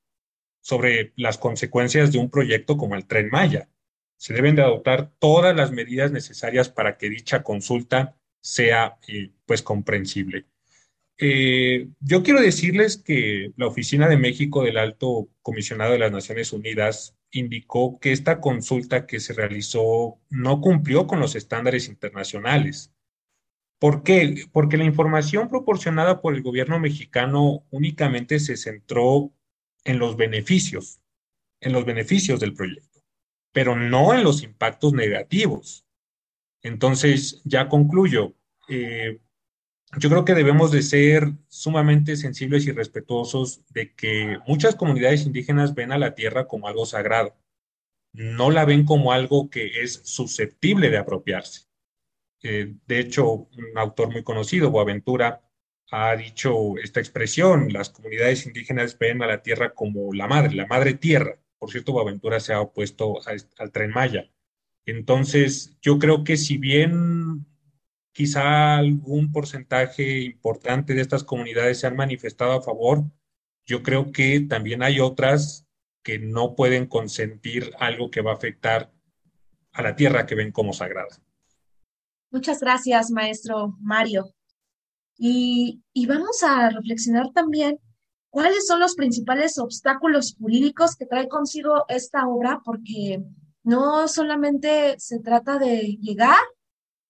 [0.67, 3.69] sobre las consecuencias de un proyecto como el tren Maya.
[4.17, 9.63] Se deben de adoptar todas las medidas necesarias para que dicha consulta sea eh, pues
[9.63, 10.47] comprensible.
[11.19, 16.53] Eh, yo quiero decirles que la Oficina de México del Alto Comisionado de las Naciones
[16.53, 22.93] Unidas indicó que esta consulta que se realizó no cumplió con los estándares internacionales.
[23.79, 24.47] ¿Por qué?
[24.51, 29.33] Porque la información proporcionada por el gobierno mexicano únicamente se centró
[29.87, 31.01] en los beneficios,
[31.61, 33.01] en los beneficios del proyecto,
[33.53, 35.87] pero no en los impactos negativos.
[36.63, 38.35] Entonces, ya concluyo.
[38.69, 39.21] Eh,
[39.99, 45.75] yo creo que debemos de ser sumamente sensibles y respetuosos de que muchas comunidades indígenas
[45.75, 47.37] ven a la tierra como algo sagrado,
[48.13, 51.67] no la ven como algo que es susceptible de apropiarse.
[52.43, 55.46] Eh, de hecho, un autor muy conocido, Boaventura,
[55.91, 60.67] ha dicho esta expresión, las comunidades indígenas ven a la tierra como la madre, la
[60.67, 61.39] madre tierra.
[61.59, 63.21] Por cierto, Boaventura se ha opuesto
[63.59, 64.31] al tren Maya.
[64.85, 67.47] Entonces, yo creo que si bien
[68.17, 73.05] quizá algún porcentaje importante de estas comunidades se han manifestado a favor.
[73.67, 75.67] Yo creo que también hay otras
[76.03, 78.91] que no pueden consentir algo que va a afectar
[79.73, 81.15] a la tierra que ven como sagrada.
[82.31, 84.35] Muchas gracias, maestro Mario.
[85.19, 87.79] Y, vamos a reflexionar también
[88.31, 93.23] cuáles son los principales obstáculos jurídicos que trae consigo esta obra, porque
[93.63, 96.39] no solamente se trata de llegar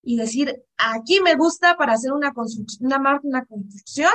[0.02, 2.32] y decir, aquí me gusta para hacer una,
[2.80, 4.12] una, una construcción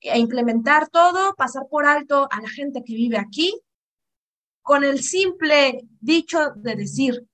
[0.00, 3.52] e implementar todo, pasar por alto a la gente que vive aquí,
[4.62, 7.26] con el simple dicho de decir,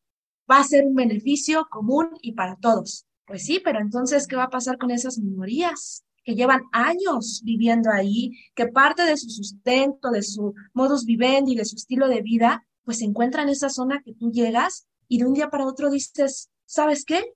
[0.50, 3.06] va a ser un beneficio común y para todos.
[3.26, 7.90] Pues sí, pero entonces, ¿qué va a pasar con esas minorías que llevan años viviendo
[7.90, 12.66] ahí, que parte de su sustento, de su modus vivendi, de su estilo de vida,
[12.82, 15.90] pues se encuentra en esa zona que tú llegas y de un día para otro
[15.90, 17.34] dices, ¿sabes qué?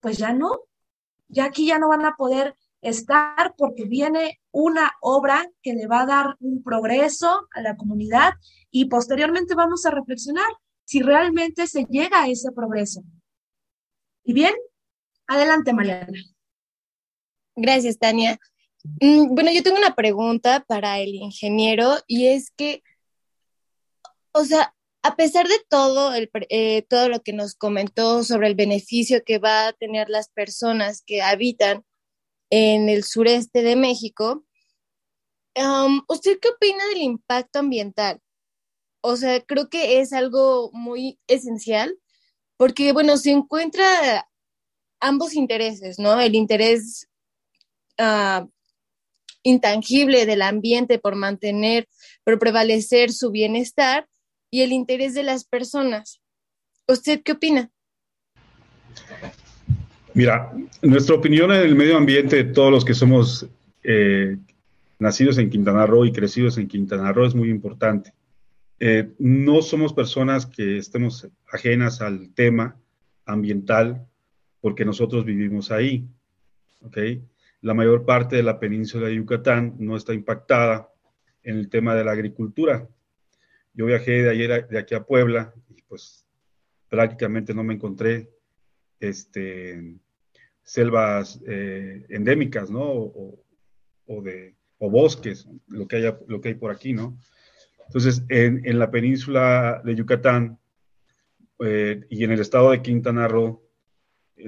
[0.00, 0.60] pues ya no,
[1.28, 6.02] ya aquí ya no van a poder estar porque viene una obra que le va
[6.02, 8.34] a dar un progreso a la comunidad
[8.70, 10.48] y posteriormente vamos a reflexionar
[10.84, 13.02] si realmente se llega a ese progreso.
[14.24, 14.54] Y bien,
[15.28, 16.18] adelante Mariana.
[17.54, 18.38] Gracias, Tania.
[19.00, 22.82] Mm, bueno, yo tengo una pregunta para el ingeniero y es que,
[24.32, 26.12] o sea, a pesar de todo,
[26.50, 31.02] eh, todo lo que nos comentó sobre el beneficio que va a tener las personas
[31.06, 31.84] que habitan
[32.50, 34.44] en el sureste de México,
[36.08, 38.20] ¿Usted qué opina del impacto ambiental?
[39.00, 41.98] O sea, creo que es algo muy esencial
[42.56, 44.27] porque, bueno, se encuentra
[45.00, 46.20] ambos intereses, ¿no?
[46.20, 47.08] El interés
[47.98, 48.48] uh,
[49.42, 51.88] intangible del ambiente por mantener,
[52.24, 54.06] por prevalecer su bienestar
[54.50, 56.20] y el interés de las personas.
[56.86, 57.70] ¿Usted qué opina?
[60.14, 63.46] Mira, nuestra opinión en el medio ambiente, todos los que somos
[63.84, 64.36] eh,
[64.98, 68.12] nacidos en Quintana Roo y crecidos en Quintana Roo, es muy importante.
[68.80, 72.76] Eh, no somos personas que estemos ajenas al tema
[73.26, 74.07] ambiental
[74.60, 76.08] porque nosotros vivimos ahí.
[76.82, 77.22] ¿okay?
[77.60, 80.88] La mayor parte de la península de Yucatán no está impactada
[81.42, 82.88] en el tema de la agricultura.
[83.74, 86.26] Yo viajé de ayer de aquí a Puebla y pues
[86.88, 88.30] prácticamente no me encontré
[89.00, 89.96] este,
[90.62, 92.82] selvas eh, endémicas, ¿no?
[92.82, 97.18] O, de, o bosques, lo que, haya, lo que hay por aquí, ¿no?
[97.86, 100.58] Entonces, en, la península de Yucatán
[101.60, 103.62] eh, y en el estado de Quintana Roo,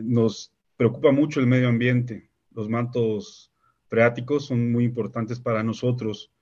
[0.03, 2.31] nos preocupa mucho el medio ambiente.
[2.51, 3.53] Los mantos
[3.87, 6.33] freáticos son muy importantes para nosotros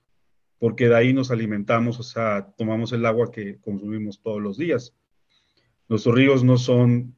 [0.58, 4.94] porque de ahí nos alimentamos, o sea, tomamos el agua que consumimos todos los días.
[5.88, 7.14] Nuestros ríos no son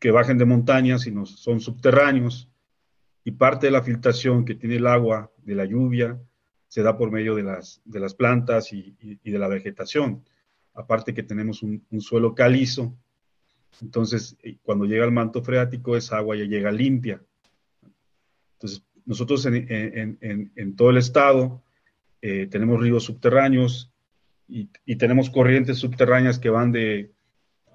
[0.00, 2.50] que bajen de montaña, sino son subterráneos
[3.24, 6.20] y parte de la filtración que tiene el agua de la lluvia
[6.68, 10.24] se da por medio de las, de las plantas y, de la vegetación.
[10.74, 12.96] Aparte que tenemos un, suelo calizo,
[13.80, 17.22] entonces eh, cuando llega el manto freático esa agua ya llega limpia.
[18.54, 21.62] Entonces nosotros en, todo el estado
[22.20, 23.90] eh, tenemos ríos subterráneos
[24.48, 27.12] y, tenemos corrientes subterráneas que van de,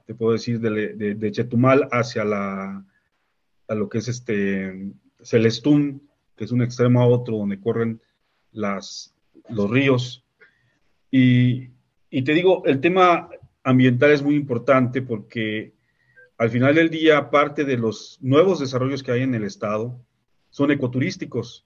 [0.06, 2.86] te puedo decir, de, Chetumal hacia la,
[3.68, 8.02] a lo que es este Celestún, que es un extremo a otro donde corren
[8.52, 9.14] las,
[9.50, 10.24] los ríos.
[11.12, 11.70] Y,
[12.10, 13.30] te digo, el tema
[13.64, 15.73] ambiental es muy importante porque
[16.44, 20.06] al final del día, parte de los nuevos desarrollos que hay en el estado
[20.50, 21.66] son ecoturísticos.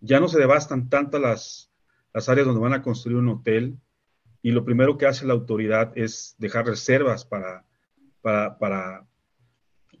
[0.00, 1.20] Ya no se devastan tantas
[2.12, 3.78] las, áreas donde van a construir un hotel
[4.42, 7.64] y lo primero que hace la autoridad es dejar reservas para,
[8.22, 8.58] para,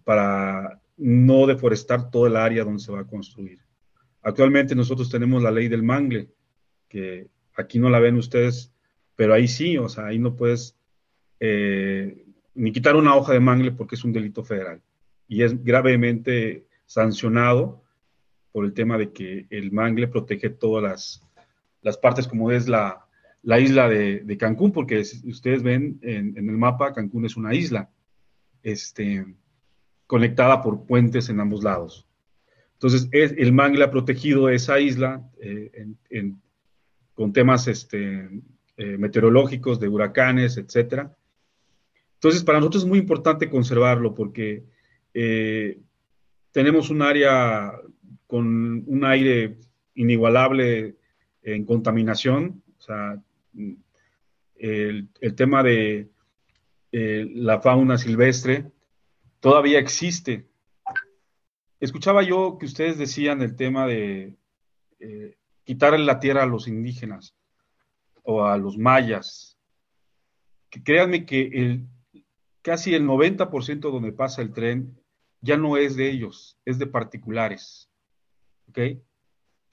[0.02, 3.60] para, no deforestar todo el área donde se va a construir.
[4.20, 6.28] Actualmente nosotros tenemos la ley del mangle,
[6.88, 8.74] que aquí no la ven ustedes,
[9.14, 10.76] pero ahí sí, o sea, ahí no puedes
[11.38, 12.21] eh,
[12.54, 14.82] ni quitar una hoja de mangle porque es un delito federal
[15.28, 17.82] y es gravemente sancionado
[18.52, 21.22] por el tema de que el mangle protege todas
[21.80, 23.06] las, partes como es la,
[23.42, 27.90] isla de, Cancún, porque ustedes ven en, el mapa, Cancún es una isla
[28.62, 29.24] este,
[30.06, 32.06] conectada por puentes en ambos lados.
[32.74, 35.70] Entonces, el mangle ha protegido esa isla eh,
[37.14, 38.28] con temas este,
[38.76, 41.08] eh, meteorológicos, de huracanes, etc.
[42.22, 44.64] Entonces, para nosotros es muy importante conservarlo porque
[45.12, 45.80] eh,
[46.52, 47.72] tenemos un área
[48.26, 49.58] con un aire
[49.94, 50.96] inigualable
[51.42, 53.20] en contaminación, o sea,
[54.56, 56.08] el, tema de
[56.92, 58.70] la fauna silvestre
[59.40, 60.46] todavía existe
[61.82, 64.36] Escuchaba yo que ustedes decían el tema de
[65.00, 67.34] eh, quitarle la tierra a los indígenas
[68.22, 69.58] o a los mayas.
[70.70, 71.88] Que créanme que el,
[72.62, 74.98] casi el 90% donde pasa el tren
[75.40, 77.90] ya no es de ellos, es de particulares.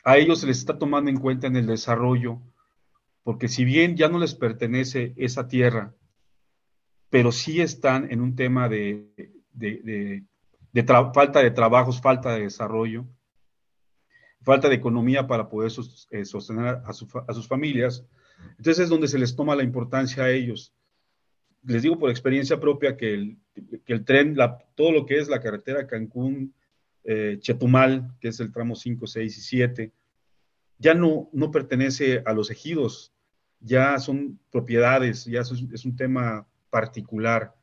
[0.04, 2.42] A ellos se les está tomando en cuenta en el desarrollo,
[3.24, 5.94] porque si bien ya no les pertenece esa tierra,
[7.10, 9.10] pero sí están en un tema de
[10.72, 13.06] de falta de trabajos, falta de desarrollo,
[14.42, 15.72] falta de economía para poder
[16.12, 18.06] eh, sostener a, sus familias.
[18.58, 20.74] Entonces es donde se les toma la importancia a ellos.
[21.64, 24.36] Les digo por experiencia propia que el, tren,
[24.76, 26.54] todo lo que es la carretera Cancún,
[27.04, 29.92] eh, Chetumal, que es el tramo 5, 6 y 7,
[30.78, 33.14] ya no, pertenece a los ejidos,
[33.60, 37.54] ya son propiedades, ya es, es un tema particular.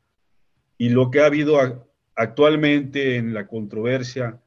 [0.77, 4.39] Y lo que ha habido actualmente en la controversia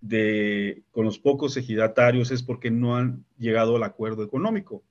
[0.00, 4.82] de, con los pocos ejidatarios es porque no han llegado al acuerdo económico.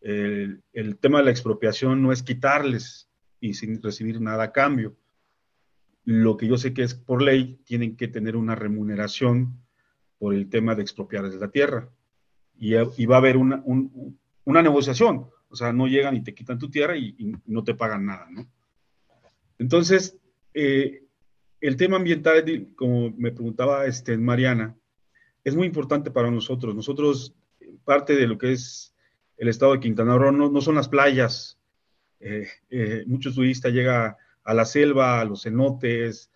[0.00, 0.62] El,
[1.00, 4.96] tema de la expropiación no es quitarles y sin recibir nada a cambio.
[6.04, 9.58] Lo que yo sé que es por ley, tienen que tener una remuneración
[10.18, 11.88] por el tema de expropiarles la tierra.
[12.56, 12.74] Y,
[13.06, 13.62] va a haber una,
[14.44, 15.28] una, negociación.
[15.48, 18.28] O sea, no llegan y te quitan tu tierra y, no te pagan nada.
[19.58, 20.18] Entonces,
[20.54, 21.04] eh,
[21.60, 22.44] el tema ambiental,
[22.74, 24.76] como me preguntaba este, Mariana,
[25.44, 26.74] es muy importante para nosotros.
[26.74, 27.34] Nosotros
[27.84, 28.94] parte de lo que es
[29.38, 31.58] el estado de Quintana Roo no, son las playas.
[32.20, 36.30] Eh, eh, muchos turistas llegan a la selva, a los cenotes,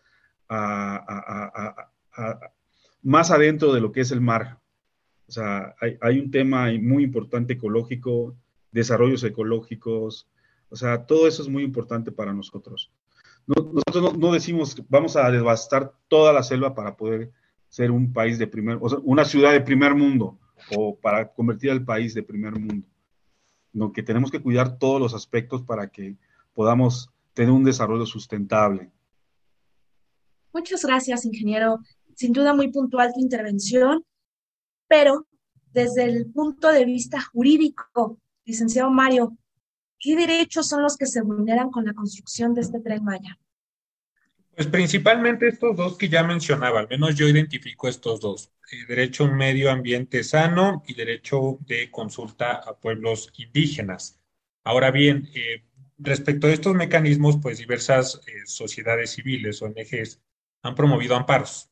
[3.02, 4.58] más adentro de lo que es el mar.
[5.26, 8.36] O sea, hay, un tema muy importante ecológico,
[8.70, 10.28] desarrollos ecológicos,
[10.68, 12.92] o sea, todo eso es muy importante para nosotros.
[13.46, 17.30] nosotros no, decimos vamos a devastar toda la selva para poder
[17.68, 20.38] ser un país de primer, o sea, una ciudad de primer mundo
[20.76, 22.86] o para convertir al país de primer mundo.
[23.72, 26.16] No, que tenemos que cuidar todos los aspectos para que
[26.54, 28.90] podamos tener un desarrollo sustentable.
[30.52, 31.78] Muchas gracias, ingeniero.
[32.14, 34.04] Sin duda muy puntual tu intervención
[34.92, 35.26] pero
[35.72, 39.38] desde el punto de vista jurídico, licenciado Mario,
[39.98, 43.38] ¿qué derechos son los que se vulneran con la construcción de este tren Maya?
[44.54, 49.24] Pues principalmente estos dos que ya mencionaba, al menos yo identifico estos dos, eh, derecho
[49.24, 54.20] a un medio ambiente sano y derecho de consulta a pueblos indígenas.
[54.62, 55.64] Ahora bien, eh,
[55.98, 60.20] respecto a estos mecanismos, pues diversas eh, sociedades civiles, ONGs,
[60.62, 61.70] han promovido amparos.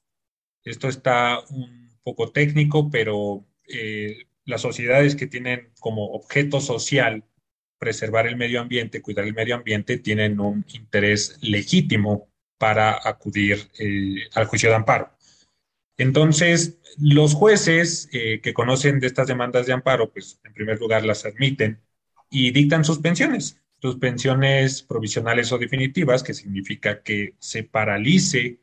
[0.65, 7.25] Esto está un poco técnico, pero eh, las sociedades que tienen como objeto social
[7.79, 12.30] preservar el medio ambiente, cuidar el medio ambiente, tienen un interés legítimo
[12.61, 15.11] para acudir eh, al juicio de amparo.
[15.97, 21.03] Entonces, los jueces eh, que conocen de estas demandas de amparo, pues en primer lugar
[21.07, 21.81] las admiten
[22.29, 28.61] y dictan suspensiones, suspensiones provisionales o definitivas, que significa que se paralice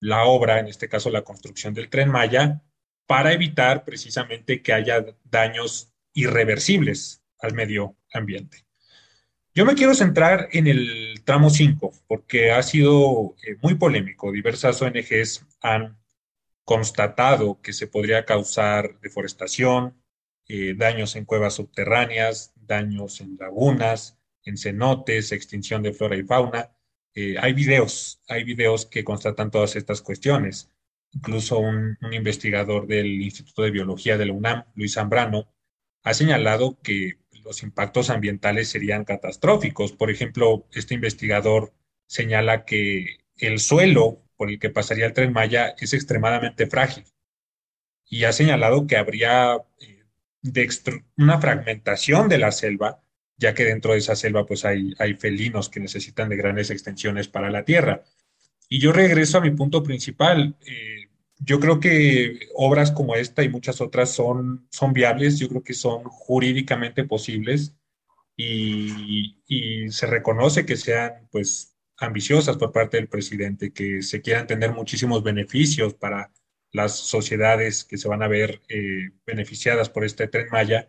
[0.00, 2.60] la obra, en este caso la construcción del tren Maya,
[3.06, 8.66] para evitar precisamente que haya daños irreversibles al medio ambiente.
[9.52, 14.30] Yo me quiero centrar en el tramo 5 porque ha sido eh, muy polémico.
[14.30, 15.98] Diversas ONGs han
[16.64, 20.00] constatado que se podría causar deforestación,
[20.46, 26.70] eh, daños en cuevas subterráneas, daños en lagunas, en cenotes, extinción de flora y fauna.
[27.14, 30.70] Eh, hay videos, hay videos que constatan todas estas cuestiones.
[31.12, 35.52] Incluso un, investigador del Instituto de Biología de la UNAM, Luis Zambrano,
[36.04, 39.92] ha señalado que los impactos ambientales serían catastróficos.
[39.92, 41.72] Por ejemplo, este investigador
[42.06, 47.04] señala que el suelo por el que pasaría el tren Maya es extremadamente frágil
[48.08, 50.04] y ha señalado que habría eh,
[51.16, 53.00] una fragmentación de la selva,
[53.36, 57.50] ya que dentro de esa selva pues hay, felinos que necesitan de grandes extensiones para
[57.50, 58.02] la tierra.
[58.68, 60.56] Y yo regreso a mi punto principal.
[60.66, 60.99] Eh,
[61.40, 65.74] yo creo que obras como esta y muchas otras son, son viables, yo creo que
[65.74, 67.74] son jurídicamente posibles
[68.36, 69.36] y,
[69.90, 75.22] se reconoce que sean pues ambiciosas por parte del presidente, que se quieran tener muchísimos
[75.22, 76.32] beneficios para
[76.72, 80.88] las sociedades que se van a ver eh, beneficiadas por este tren Maya,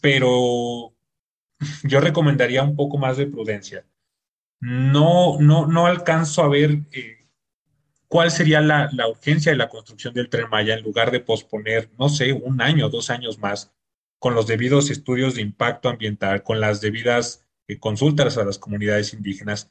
[0.00, 0.94] pero
[1.84, 3.86] yo recomendaría un poco más de prudencia.
[4.60, 7.25] No, no, no alcanzo a ver eh,
[8.08, 12.08] cuál sería la, urgencia de la construcción del tren Maya en lugar de posponer, no
[12.08, 13.72] sé, un año, dos años más,
[14.18, 19.12] con los debidos estudios de impacto ambiental, con las debidas eh, consultas a las comunidades
[19.12, 19.70] indígenas.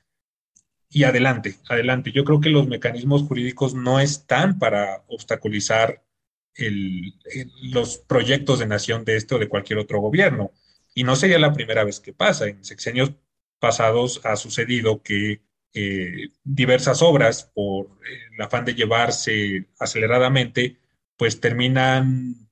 [0.89, 2.11] Y adelante, adelante.
[2.11, 6.03] Yo creo que los mecanismos jurídicos no están para obstaculizar
[7.63, 10.51] los proyectos de nación de este o de cualquier otro gobierno.
[10.93, 12.47] Y no sería la primera vez que pasa.
[12.47, 13.11] En sexenios
[13.59, 15.41] pasados ha sucedido que
[15.77, 17.89] eh, diversas obras, por
[18.33, 20.77] el afán de llevarse aceleradamente,
[21.17, 22.47] pues terminan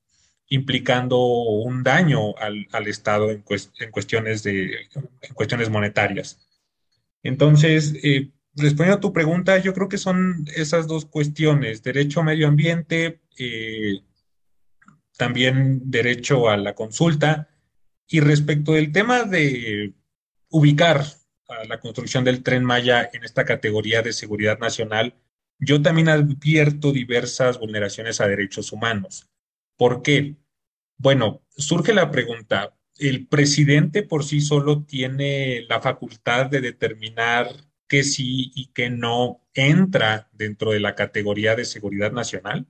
[0.49, 3.41] implicando un daño al, Estado en,
[3.91, 4.74] cuestiones de,
[5.21, 6.45] en cuestiones monetarias.
[7.24, 12.24] Entonces, eh, respondiendo a tu pregunta, yo creo que son esas dos cuestiones, derecho a
[12.26, 14.01] medio ambiente, eh,
[15.17, 17.47] también derecho a la consulta.
[18.05, 19.93] Y respecto del tema de
[20.49, 21.05] ubicar
[21.47, 25.15] a la construcción del tren Maya en esta categoría de seguridad nacional,
[25.59, 29.29] yo también advierto diversas vulneraciones a derechos humanos.
[29.77, 30.35] ¿Por qué?
[30.97, 37.47] Bueno, surge la pregunta, ¿el presidente por sí solo tiene la facultad de determinar
[37.87, 42.67] qué sí y qué no entra dentro de la categoría de seguridad nacional?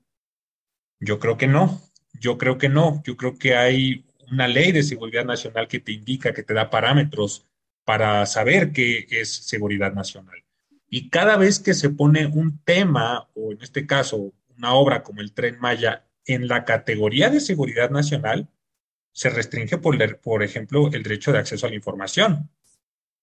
[0.99, 1.81] Yo creo que no,
[2.19, 5.91] yo creo que no, yo creo que hay una ley de seguridad nacional que te
[5.91, 7.45] indica, que te da parámetros
[7.85, 10.43] para saber qué es seguridad nacional.
[10.89, 15.21] Y cada vez que se pone un tema, o en este caso una obra como
[15.21, 18.47] el tren Maya, en la categoría de seguridad nacional,
[19.11, 22.49] se restringe, por, por ejemplo, el derecho de acceso a la información.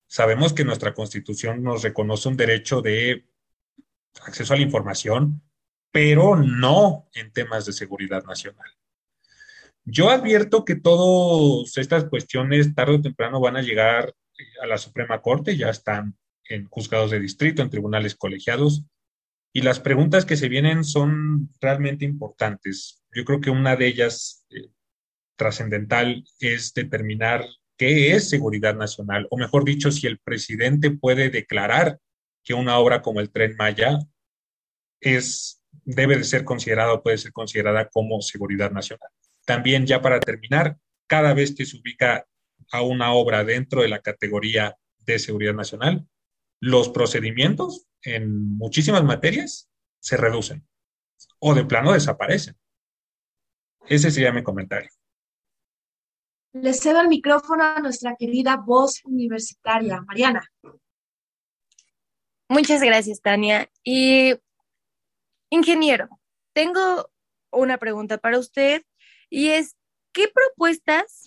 [0.07, 3.27] Sabemos que nuestra constitución nos reconoce un derecho de
[4.23, 5.43] acceso a la información,
[5.93, 8.71] pero no en temas de seguridad nacional.
[9.85, 14.15] Yo advierto que todas estas cuestiones tarde o temprano van a llegar
[14.62, 18.84] a la Suprema Corte, ya están en juzgados de distrito, en tribunales colegiados,
[19.53, 23.03] y las preguntas que se vienen son realmente importantes.
[23.12, 24.70] Yo creo que una de ellas eh,
[25.36, 27.45] trascendental es determinar
[27.76, 31.99] qué es seguridad nacional, o mejor dicho, si el presidente puede declarar
[32.45, 33.99] que una obra como el tren Maya
[35.01, 39.09] es, debe de ser considerada o puede ser considerada como seguridad nacional.
[39.45, 40.76] También ya para terminar,
[41.07, 42.26] cada vez que se ubica
[42.73, 46.07] a una obra dentro de la categoría de seguridad nacional,
[46.61, 50.66] los procedimientos en muchísimas materias se reducen
[51.39, 52.57] o de plano desaparecen.
[53.87, 54.91] Ese sería mi comentario.
[56.53, 60.43] Le cedo el micrófono a nuestra querida voz universitaria, Mariana.
[62.49, 63.71] Muchas gracias, Tania.
[63.85, 64.35] Y,
[65.51, 66.09] ingeniero,
[66.53, 67.09] tengo
[67.53, 68.83] una pregunta para usted
[69.29, 69.77] y es,
[70.12, 71.27] ¿qué propuestas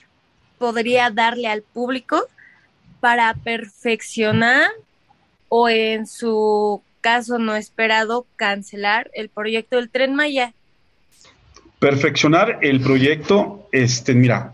[0.64, 2.26] podría darle al público
[3.02, 4.70] para perfeccionar
[5.50, 10.54] o en su caso no esperado cancelar el proyecto del tren Maya?
[11.80, 14.52] Perfeccionar el proyecto, este, mira,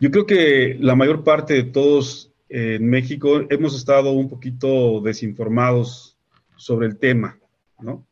[0.00, 6.16] yo creo que la mayor parte de todos en México hemos estado un poquito desinformados
[6.56, 7.38] sobre el tema,
[7.78, 8.04] ¿no?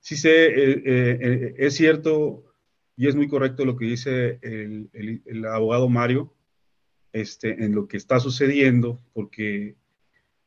[0.00, 2.42] Sí sé, eh, eh, es cierto
[2.96, 6.34] y es muy correcto lo que dice el, abogado Mario
[7.12, 9.76] este, en lo que está sucediendo, porque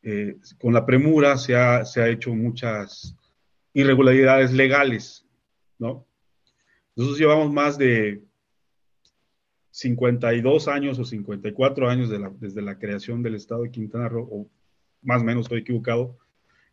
[0.01, 3.15] eh, con la premura se ha, se ha hecho muchas
[3.73, 5.25] irregularidades legales,
[5.79, 6.05] ¿no?
[6.95, 8.21] Nosotros llevamos más de
[9.71, 12.09] 52 años o 54 años
[12.39, 14.49] desde la creación del Estado de Quintana Roo, o
[15.01, 16.17] más o menos estoy equivocado,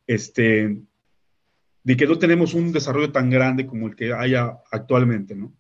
[0.06, 0.82] este,
[1.82, 5.52] de que no tenemos un desarrollo tan grande como el que haya actualmente, ¿no?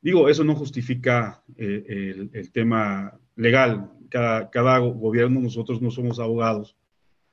[0.00, 3.90] Digo, eso no justifica eh, el, tema legal.
[4.08, 6.76] Cada, gobierno, nosotros no somos abogados,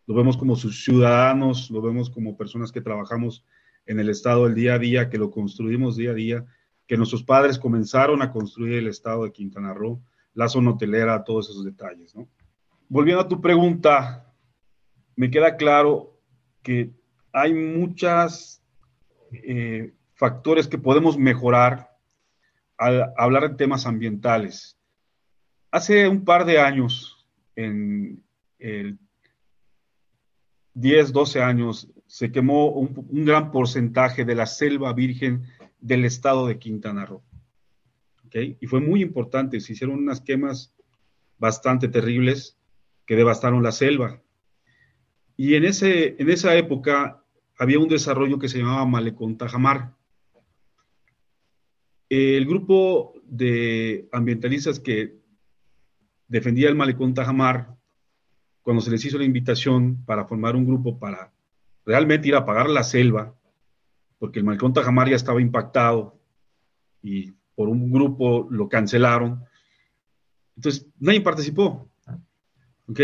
[0.07, 3.45] lo vemos como sus ciudadanos, lo vemos como personas que trabajamos
[3.85, 6.45] en el Estado el día a día, que lo construimos día a día
[6.87, 10.01] que nuestros padres comenzaron a construir el estado de Quintana Roo,
[10.33, 12.15] la zona hotelera, todos esos detalles.
[12.15, 12.27] ¿no?
[12.87, 14.33] Volviendo a tu pregunta,
[15.15, 16.19] me queda claro
[16.61, 16.91] que
[17.31, 18.61] hay muchos
[19.31, 21.94] eh, factores que podemos mejorar
[22.77, 24.77] al hablar de temas ambientales.
[25.71, 28.23] Hace un par de años, en
[28.59, 28.97] el
[30.73, 35.43] 10, 12 años, se quemó un, gran porcentaje de la selva virgen
[35.79, 37.23] del estado de Quintana Roo.
[38.25, 38.57] ¿Okay?
[38.59, 40.73] Y fue muy importante, se hicieron unas quemas
[41.37, 42.57] bastante terribles
[43.05, 44.21] que devastaron la selva.
[45.37, 47.23] Y en, ese, en esa época
[47.57, 49.93] había un desarrollo que se llamaba Malecón Tajamar.
[52.09, 55.17] El grupo de ambientalistas que
[56.27, 57.75] defendía el Malecón Tajamar,
[58.61, 61.31] cuando se les hizo la invitación para formar un grupo para
[61.85, 63.35] realmente ir a apagar la selva,
[64.17, 66.19] porque el Malcón Tajamar ya estaba impactado
[67.01, 69.43] y por un grupo lo cancelaron.
[70.55, 71.89] Entonces, nadie participó.
[72.87, 72.99] ¿Ok?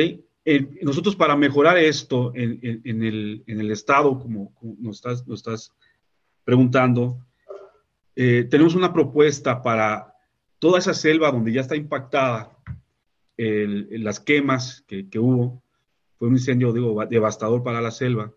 [0.81, 2.59] nosotros para mejorar esto en,
[3.03, 5.71] el, Estado, como, nos, estás, estás,
[6.43, 7.23] preguntando,
[8.15, 10.13] eh, tenemos una propuesta para
[10.59, 12.57] toda esa selva donde ya está impactada,
[13.37, 15.63] las quemas que, hubo,
[16.19, 18.31] fue un incendio digo, devastador para la selva.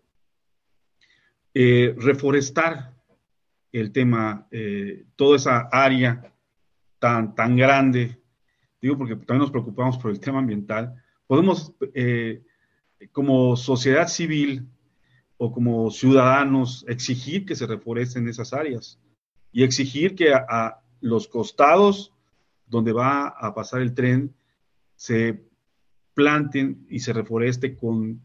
[1.53, 2.95] Eh, reforestar
[3.71, 6.33] el tema, eh, toda esa área
[6.97, 8.19] tan, tan grande,
[8.81, 10.95] digo porque también nos preocupamos por el tema ambiental,
[11.27, 11.75] podemos
[13.11, 14.67] como sociedad civil
[15.37, 18.99] o como ciudadanos exigir que se reforesten esas áreas
[19.55, 22.13] y exigir que a, los costados
[22.67, 24.35] donde va a pasar el tren
[24.95, 25.43] se
[26.13, 28.21] planten y se reforeste con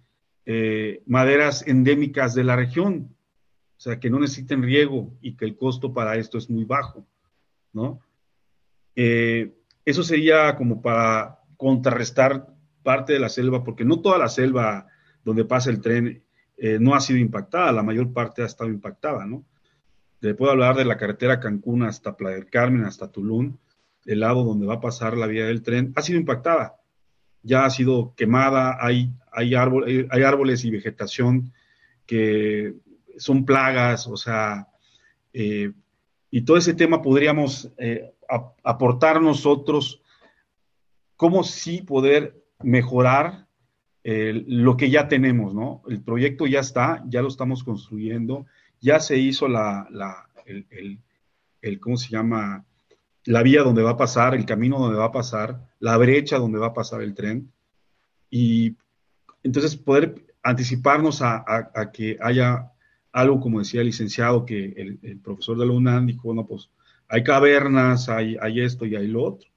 [1.06, 3.14] maderas endémicas de la región,
[3.76, 7.06] o sea, que no necesiten riego y que el costo para esto es muy bajo,
[7.72, 8.00] ¿no?
[8.94, 9.54] Eh,
[9.86, 12.46] eso sería como para contrarrestar
[12.82, 14.86] parte de la selva, porque no toda la selva
[15.24, 16.22] donde pasa el tren
[16.58, 19.46] eh, no ha sido impactada, la mayor parte ha estado impactada, ¿no?
[20.20, 23.56] Le puedo hablar de la carretera Cancún hasta Playa del Carmen, hasta Tulum,
[24.06, 26.76] el lado donde va a pasar la vía del tren, ha sido impactada,
[27.42, 31.52] ya ha sido quemada, hay, hay, hay árboles y vegetación
[32.06, 32.74] que
[33.16, 34.68] son plagas, o sea,
[35.32, 35.72] eh,
[36.30, 38.12] y todo ese tema podríamos eh,
[38.62, 40.02] aportar nosotros,
[41.16, 43.46] cómo sí poder mejorar
[44.04, 45.82] eh, lo que ya tenemos, ¿no?
[45.88, 48.46] El proyecto ya está, ya lo estamos construyendo,
[48.80, 49.86] ya se hizo la,
[50.46, 52.64] el, ¿cómo se llama?
[53.24, 56.58] la vía donde va a pasar, el camino donde va a pasar, la brecha donde
[56.58, 57.52] va a pasar el tren,
[58.30, 58.76] y
[59.42, 62.72] entonces poder anticiparnos a, que haya
[63.12, 66.70] algo, como decía el licenciado, que el, profesor de la UNAM dijo, bueno, pues
[67.08, 69.48] hay cavernas, hay, hay esto y hay lo otro.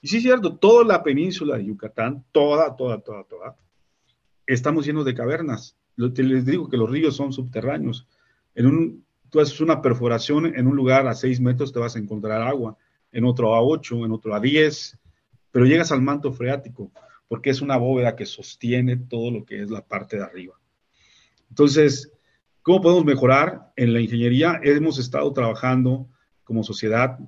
[0.00, 3.56] Y sí es cierto, toda la península de Yucatán, toda, toda, toda, toda,
[4.46, 5.76] estamos llenos de cavernas.
[5.96, 8.08] Les digo que los ríos son subterráneos.
[8.54, 11.98] En un, tú haces una perforación en un lugar a 6 metros, te vas a
[11.98, 12.76] encontrar agua,
[13.10, 14.98] en otro a 8, en otro a 10,
[15.50, 16.90] pero llegas al manto freático,
[17.28, 20.54] porque es una bóveda que sostiene todo lo que es la parte de arriba.
[21.48, 22.12] Entonces,
[22.62, 23.72] ¿cómo podemos mejorar?
[23.76, 26.08] En la ingeniería hemos estado trabajando
[26.44, 27.18] como sociedad,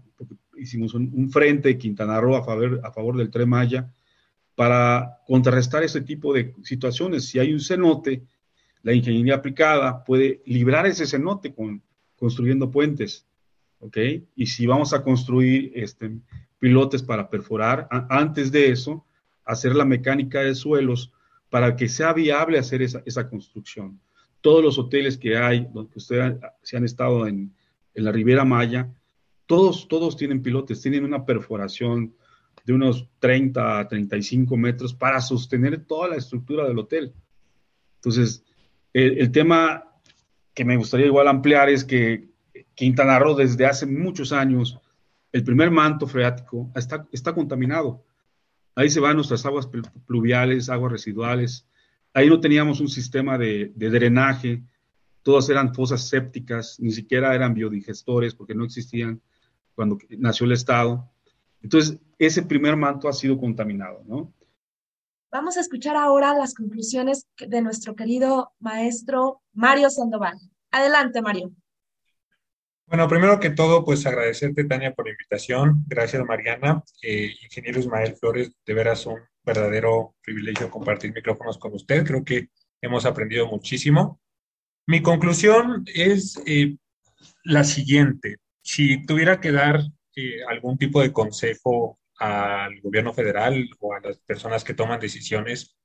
[0.57, 3.91] hicimos un, frente Quintana Roo a favor, a favor del Tren Maya,
[4.55, 7.27] para contrarrestar ese tipo de situaciones.
[7.27, 8.25] Si hay un cenote,
[8.85, 11.83] la ingeniería aplicada puede librar ese cenote con,
[12.17, 13.27] construyendo puentes,
[13.81, 13.97] ¿ok?
[14.37, 16.13] Y si vamos a construir este,
[16.59, 19.07] pilotes para perforar, antes de eso,
[19.45, 21.13] hacer la mecánica de suelos
[21.49, 24.01] para que sea viable hacer esa, esa construcción.
[24.43, 27.55] Todos los hoteles que hay, donde ustedes se han estado en,
[27.95, 28.93] en la Riviera Maya,
[29.47, 32.15] todos, todos tienen pilotes, tienen una perforación
[32.67, 37.15] de unos 30 a 35 metros para sostener toda la estructura del hotel.
[37.97, 38.45] Entonces,
[38.95, 39.85] el, tema
[40.55, 42.29] que me gustaría igual ampliar es que
[42.75, 44.79] Quintana Roo desde hace muchos años,
[45.33, 48.05] el primer manto freático está, está contaminado.
[48.77, 49.69] Ahí se van nuestras aguas
[50.07, 51.67] pluviales, aguas residuales.
[52.13, 54.63] Ahí no teníamos un sistema de, de drenaje,
[55.23, 59.21] todas eran fosas sépticas, ni siquiera eran biodigestores porque no existían
[59.75, 61.11] cuando nació el Estado.
[61.61, 64.33] Entonces, ese primer manto ha sido contaminado, ¿no?
[65.35, 70.39] Vamos a escuchar ahora las conclusiones de nuestro querido maestro Mario Sandoval.
[70.71, 71.51] Adelante, Mario.
[72.87, 75.83] Bueno, primero que todo, pues agradecerte, Tania, por la invitación.
[75.89, 76.85] Gracias, Mariana.
[77.03, 82.07] Eh, ingeniero Ismael Flores, de veras un verdadero privilegio compartir micrófonos con usted.
[82.07, 84.21] Creo que hemos aprendido muchísimo.
[84.87, 86.77] Mi conclusión es eh,
[87.43, 89.81] la siguiente si tuviera que dar
[90.15, 95.77] eh, algún tipo de consejo al gobierno federal o a las personas que toman decisiones,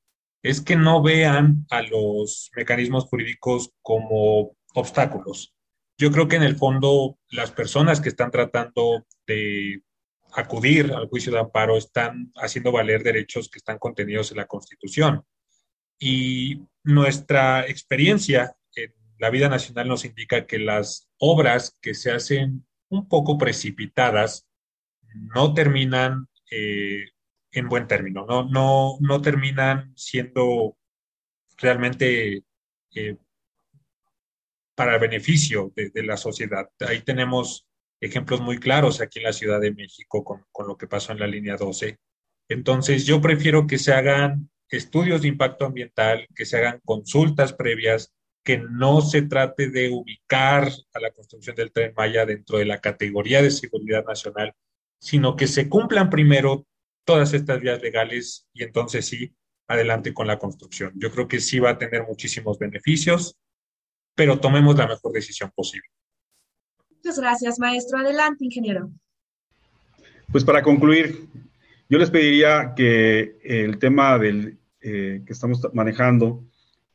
[0.44, 5.54] es que no vean a los mecanismos jurídicos como obstáculos.
[5.98, 9.84] Yo creo que en el fondo las personas que están tratando de
[10.34, 15.24] acudir al juicio de amparo están haciendo valer derechos que están contenidos en la Constitución.
[16.00, 22.66] Y nuestra experiencia en la vida nacional nos indica que las obras que se hacen
[22.90, 24.48] un poco precipitadas,
[25.16, 27.06] no terminan eh,
[27.52, 30.78] en buen término, no, no, no terminan siendo
[31.58, 32.44] realmente
[32.96, 33.18] eh,
[34.76, 36.70] para beneficio de, la sociedad.
[36.88, 37.68] Ahí tenemos
[38.00, 41.20] ejemplos muy claros aquí en la Ciudad de México con, con lo que pasó en
[41.20, 41.98] la línea 12.
[42.48, 48.14] Entonces, yo prefiero que se hagan estudios de impacto ambiental, que se hagan consultas previas,
[48.44, 52.80] que no se trate de ubicar a la construcción del tren Maya dentro de la
[52.80, 54.54] categoría de seguridad nacional,
[55.00, 56.66] sino que se cumplan primero
[57.06, 59.34] todas estas vías legales y entonces sí,
[59.68, 60.92] adelante con la construcción.
[60.96, 63.38] Yo creo que sí va a tener muchísimos beneficios,
[64.16, 65.88] pero tomemos la mejor decisión posible.
[66.90, 67.98] Muchas gracias, maestro.
[67.98, 68.92] Adelante, ingeniero.
[70.32, 71.28] Pues para concluir,
[71.88, 76.44] yo les pediría que el tema del, eh, que estamos manejando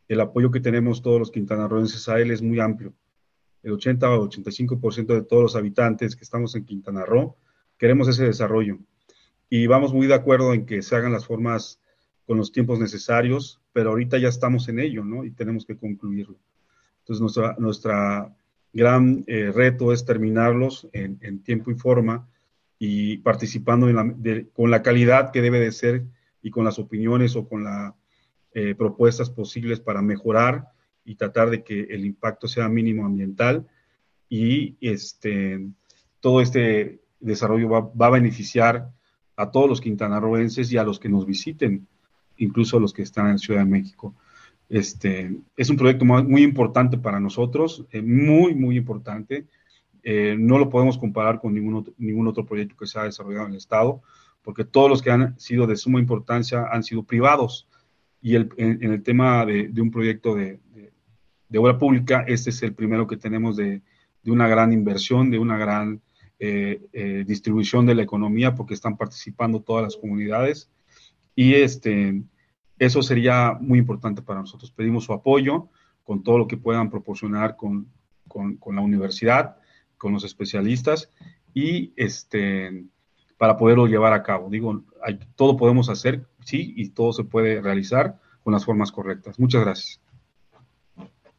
[0.07, 2.95] el apoyo que tenemos todos los quintanarroenses a él es muy amplio.
[3.63, 7.37] El 80 o 85% de todos los habitantes que estamos en Quintana Roo
[7.79, 8.79] queremos ese desarrollo.
[9.49, 11.81] Y vamos muy de acuerdo en que se hagan las formas
[12.27, 15.25] con los tiempos necesarios, pero ahorita ya estamos en ello, ¿no?
[15.25, 16.39] Y tenemos que concluirlo.
[17.01, 18.35] Entonces, nuestra, nuestra
[18.73, 22.29] gran eh, reto es terminarlos en, tiempo y forma
[22.79, 23.87] y participando
[24.53, 26.05] con la calidad que debe de ser
[26.43, 27.95] y con las opiniones o con la
[28.53, 30.69] eh, propuestas posibles para mejorar
[31.05, 33.67] y tratar de que el impacto sea mínimo ambiental
[34.29, 35.67] y este,
[36.21, 38.91] todo este desarrollo va, a beneficiar
[39.37, 41.87] a todos los quintanarroenses y a los que nos visiten,
[42.37, 44.15] incluso los que están en Ciudad de México.
[44.69, 49.47] Este, es un proyecto muy, importante para nosotros, eh, muy, muy importante.
[50.03, 53.47] Eh, no lo podemos comparar con ningún otro, ningún otro proyecto que se ha desarrollado
[53.47, 54.03] en el Estado,
[54.43, 57.67] porque todos los que han sido de suma importancia han sido privados
[58.25, 60.59] y el, en, el tema de, un proyecto de,
[61.55, 63.83] obra pública, este es el primero que tenemos de,
[64.25, 66.01] una gran inversión, de una gran
[66.39, 70.71] eh, eh, distribución de la economía, porque están participando todas las comunidades.
[71.35, 72.23] Y este,
[72.79, 74.71] eso sería muy importante para nosotros.
[74.71, 75.69] Pedimos su apoyo
[76.03, 77.89] con todo lo que puedan proporcionar con,
[78.29, 79.57] con, con la universidad,
[79.97, 81.11] con los especialistas
[81.55, 82.85] y este,
[83.39, 84.51] para poderlo llevar a cabo.
[84.51, 84.85] Digo,
[85.37, 89.39] todo podemos hacer, sí, y todo se puede realizar con las formas correctas.
[89.39, 90.01] Muchas gracias.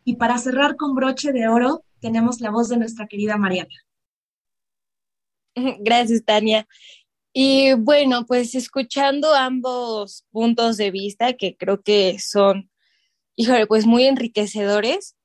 [0.04, 3.74] Y para cerrar con broche de oro, tenemos la voz de nuestra querida Mariana.
[5.80, 6.68] Gracias, Tania.
[7.34, 12.72] Y bueno, pues escuchando ambos puntos de vista, que creo que son,
[13.36, 15.18] híjole, pues muy enriquecedores,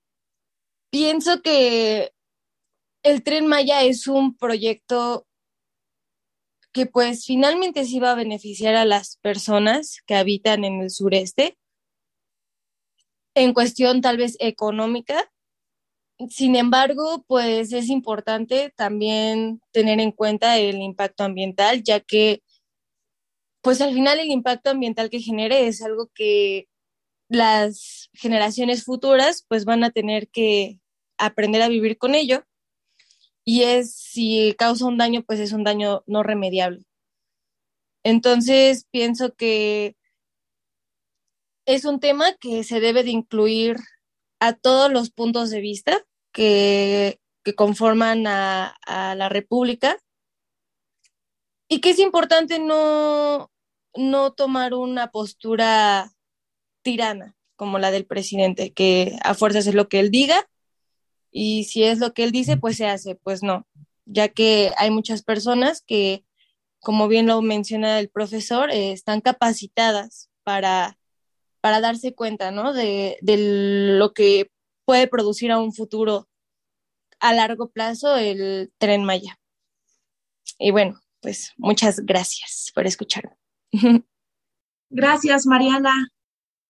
[0.90, 2.12] pienso que
[3.04, 5.26] el tren Maya es un proyecto
[6.72, 11.58] que pues finalmente sí va a beneficiar a las personas que habitan en el sureste
[13.34, 15.30] en cuestión tal vez económica.
[16.28, 22.42] Sin embargo, pues es importante también tener en cuenta el impacto ambiental, ya que
[23.62, 26.68] pues al final el impacto ambiental que genere es algo que
[27.28, 30.80] las generaciones futuras pues van a tener que
[31.18, 32.44] aprender a vivir con ello
[33.44, 36.84] y es si causa un daño pues es un daño no remediable.
[38.04, 39.96] Entonces pienso que
[41.66, 43.76] es un tema que se debe de incluir
[44.40, 47.18] a todos los puntos de vista que,
[47.56, 49.98] conforman a, la República
[51.68, 53.50] y que es importante no,
[53.96, 56.12] no tomar una postura
[56.82, 60.48] tirana como la del presidente, que a fuerzas es lo que él diga
[61.32, 63.66] y si es lo que él dice, pues se hace, pues no,
[64.04, 66.24] ya que hay muchas personas que,
[66.78, 71.00] como bien lo menciona el profesor, eh, están capacitadas para
[71.60, 72.72] para darse cuenta, ¿no?
[72.72, 74.50] De, lo que
[74.90, 76.28] puede producir a un futuro
[77.20, 79.38] a largo plazo el tren Maya.
[80.58, 83.38] Y bueno, pues muchas gracias por escucharme.
[84.90, 85.94] Gracias, Mariana.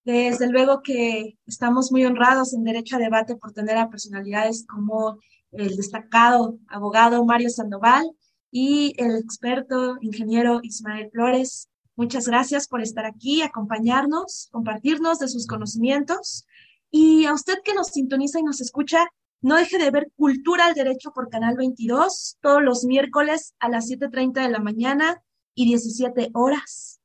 [0.05, 5.19] Desde luego que estamos muy honrados en Derecho a Debate por tener a personalidades como
[5.53, 8.05] el destacado abogado Mario Sandoval
[8.51, 15.47] y el experto ingeniero Ismael Flores, Muchas gracias por estar aquí, acompañarnos, compartirnos de sus
[15.47, 16.47] conocimientos.
[16.91, 19.07] Y a usted que nos sintoniza y nos escucha,
[19.43, 23.89] no deje de ver Cultura al Derecho por Canal 22 todos los miércoles a las
[23.89, 25.23] 7.30 de la mañana
[25.55, 27.01] y 17 horas.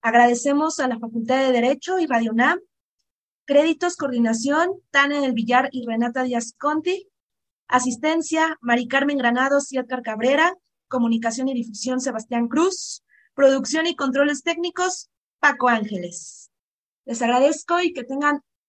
[0.00, 2.58] Agradecemos a la Facultad de Derecho y Radio UNAM.
[3.44, 7.08] Créditos, coordinación, Tania del Villar y Renata Díaz Conti.
[7.68, 10.56] Asistencia, Mari Carmen Granados y Edgar Cabrera.
[10.88, 13.04] Comunicación y difusión, Sebastián Cruz.
[13.34, 16.50] Producción y controles técnicos, Paco Ángeles.
[17.04, 18.42] Les agradezco y que tengan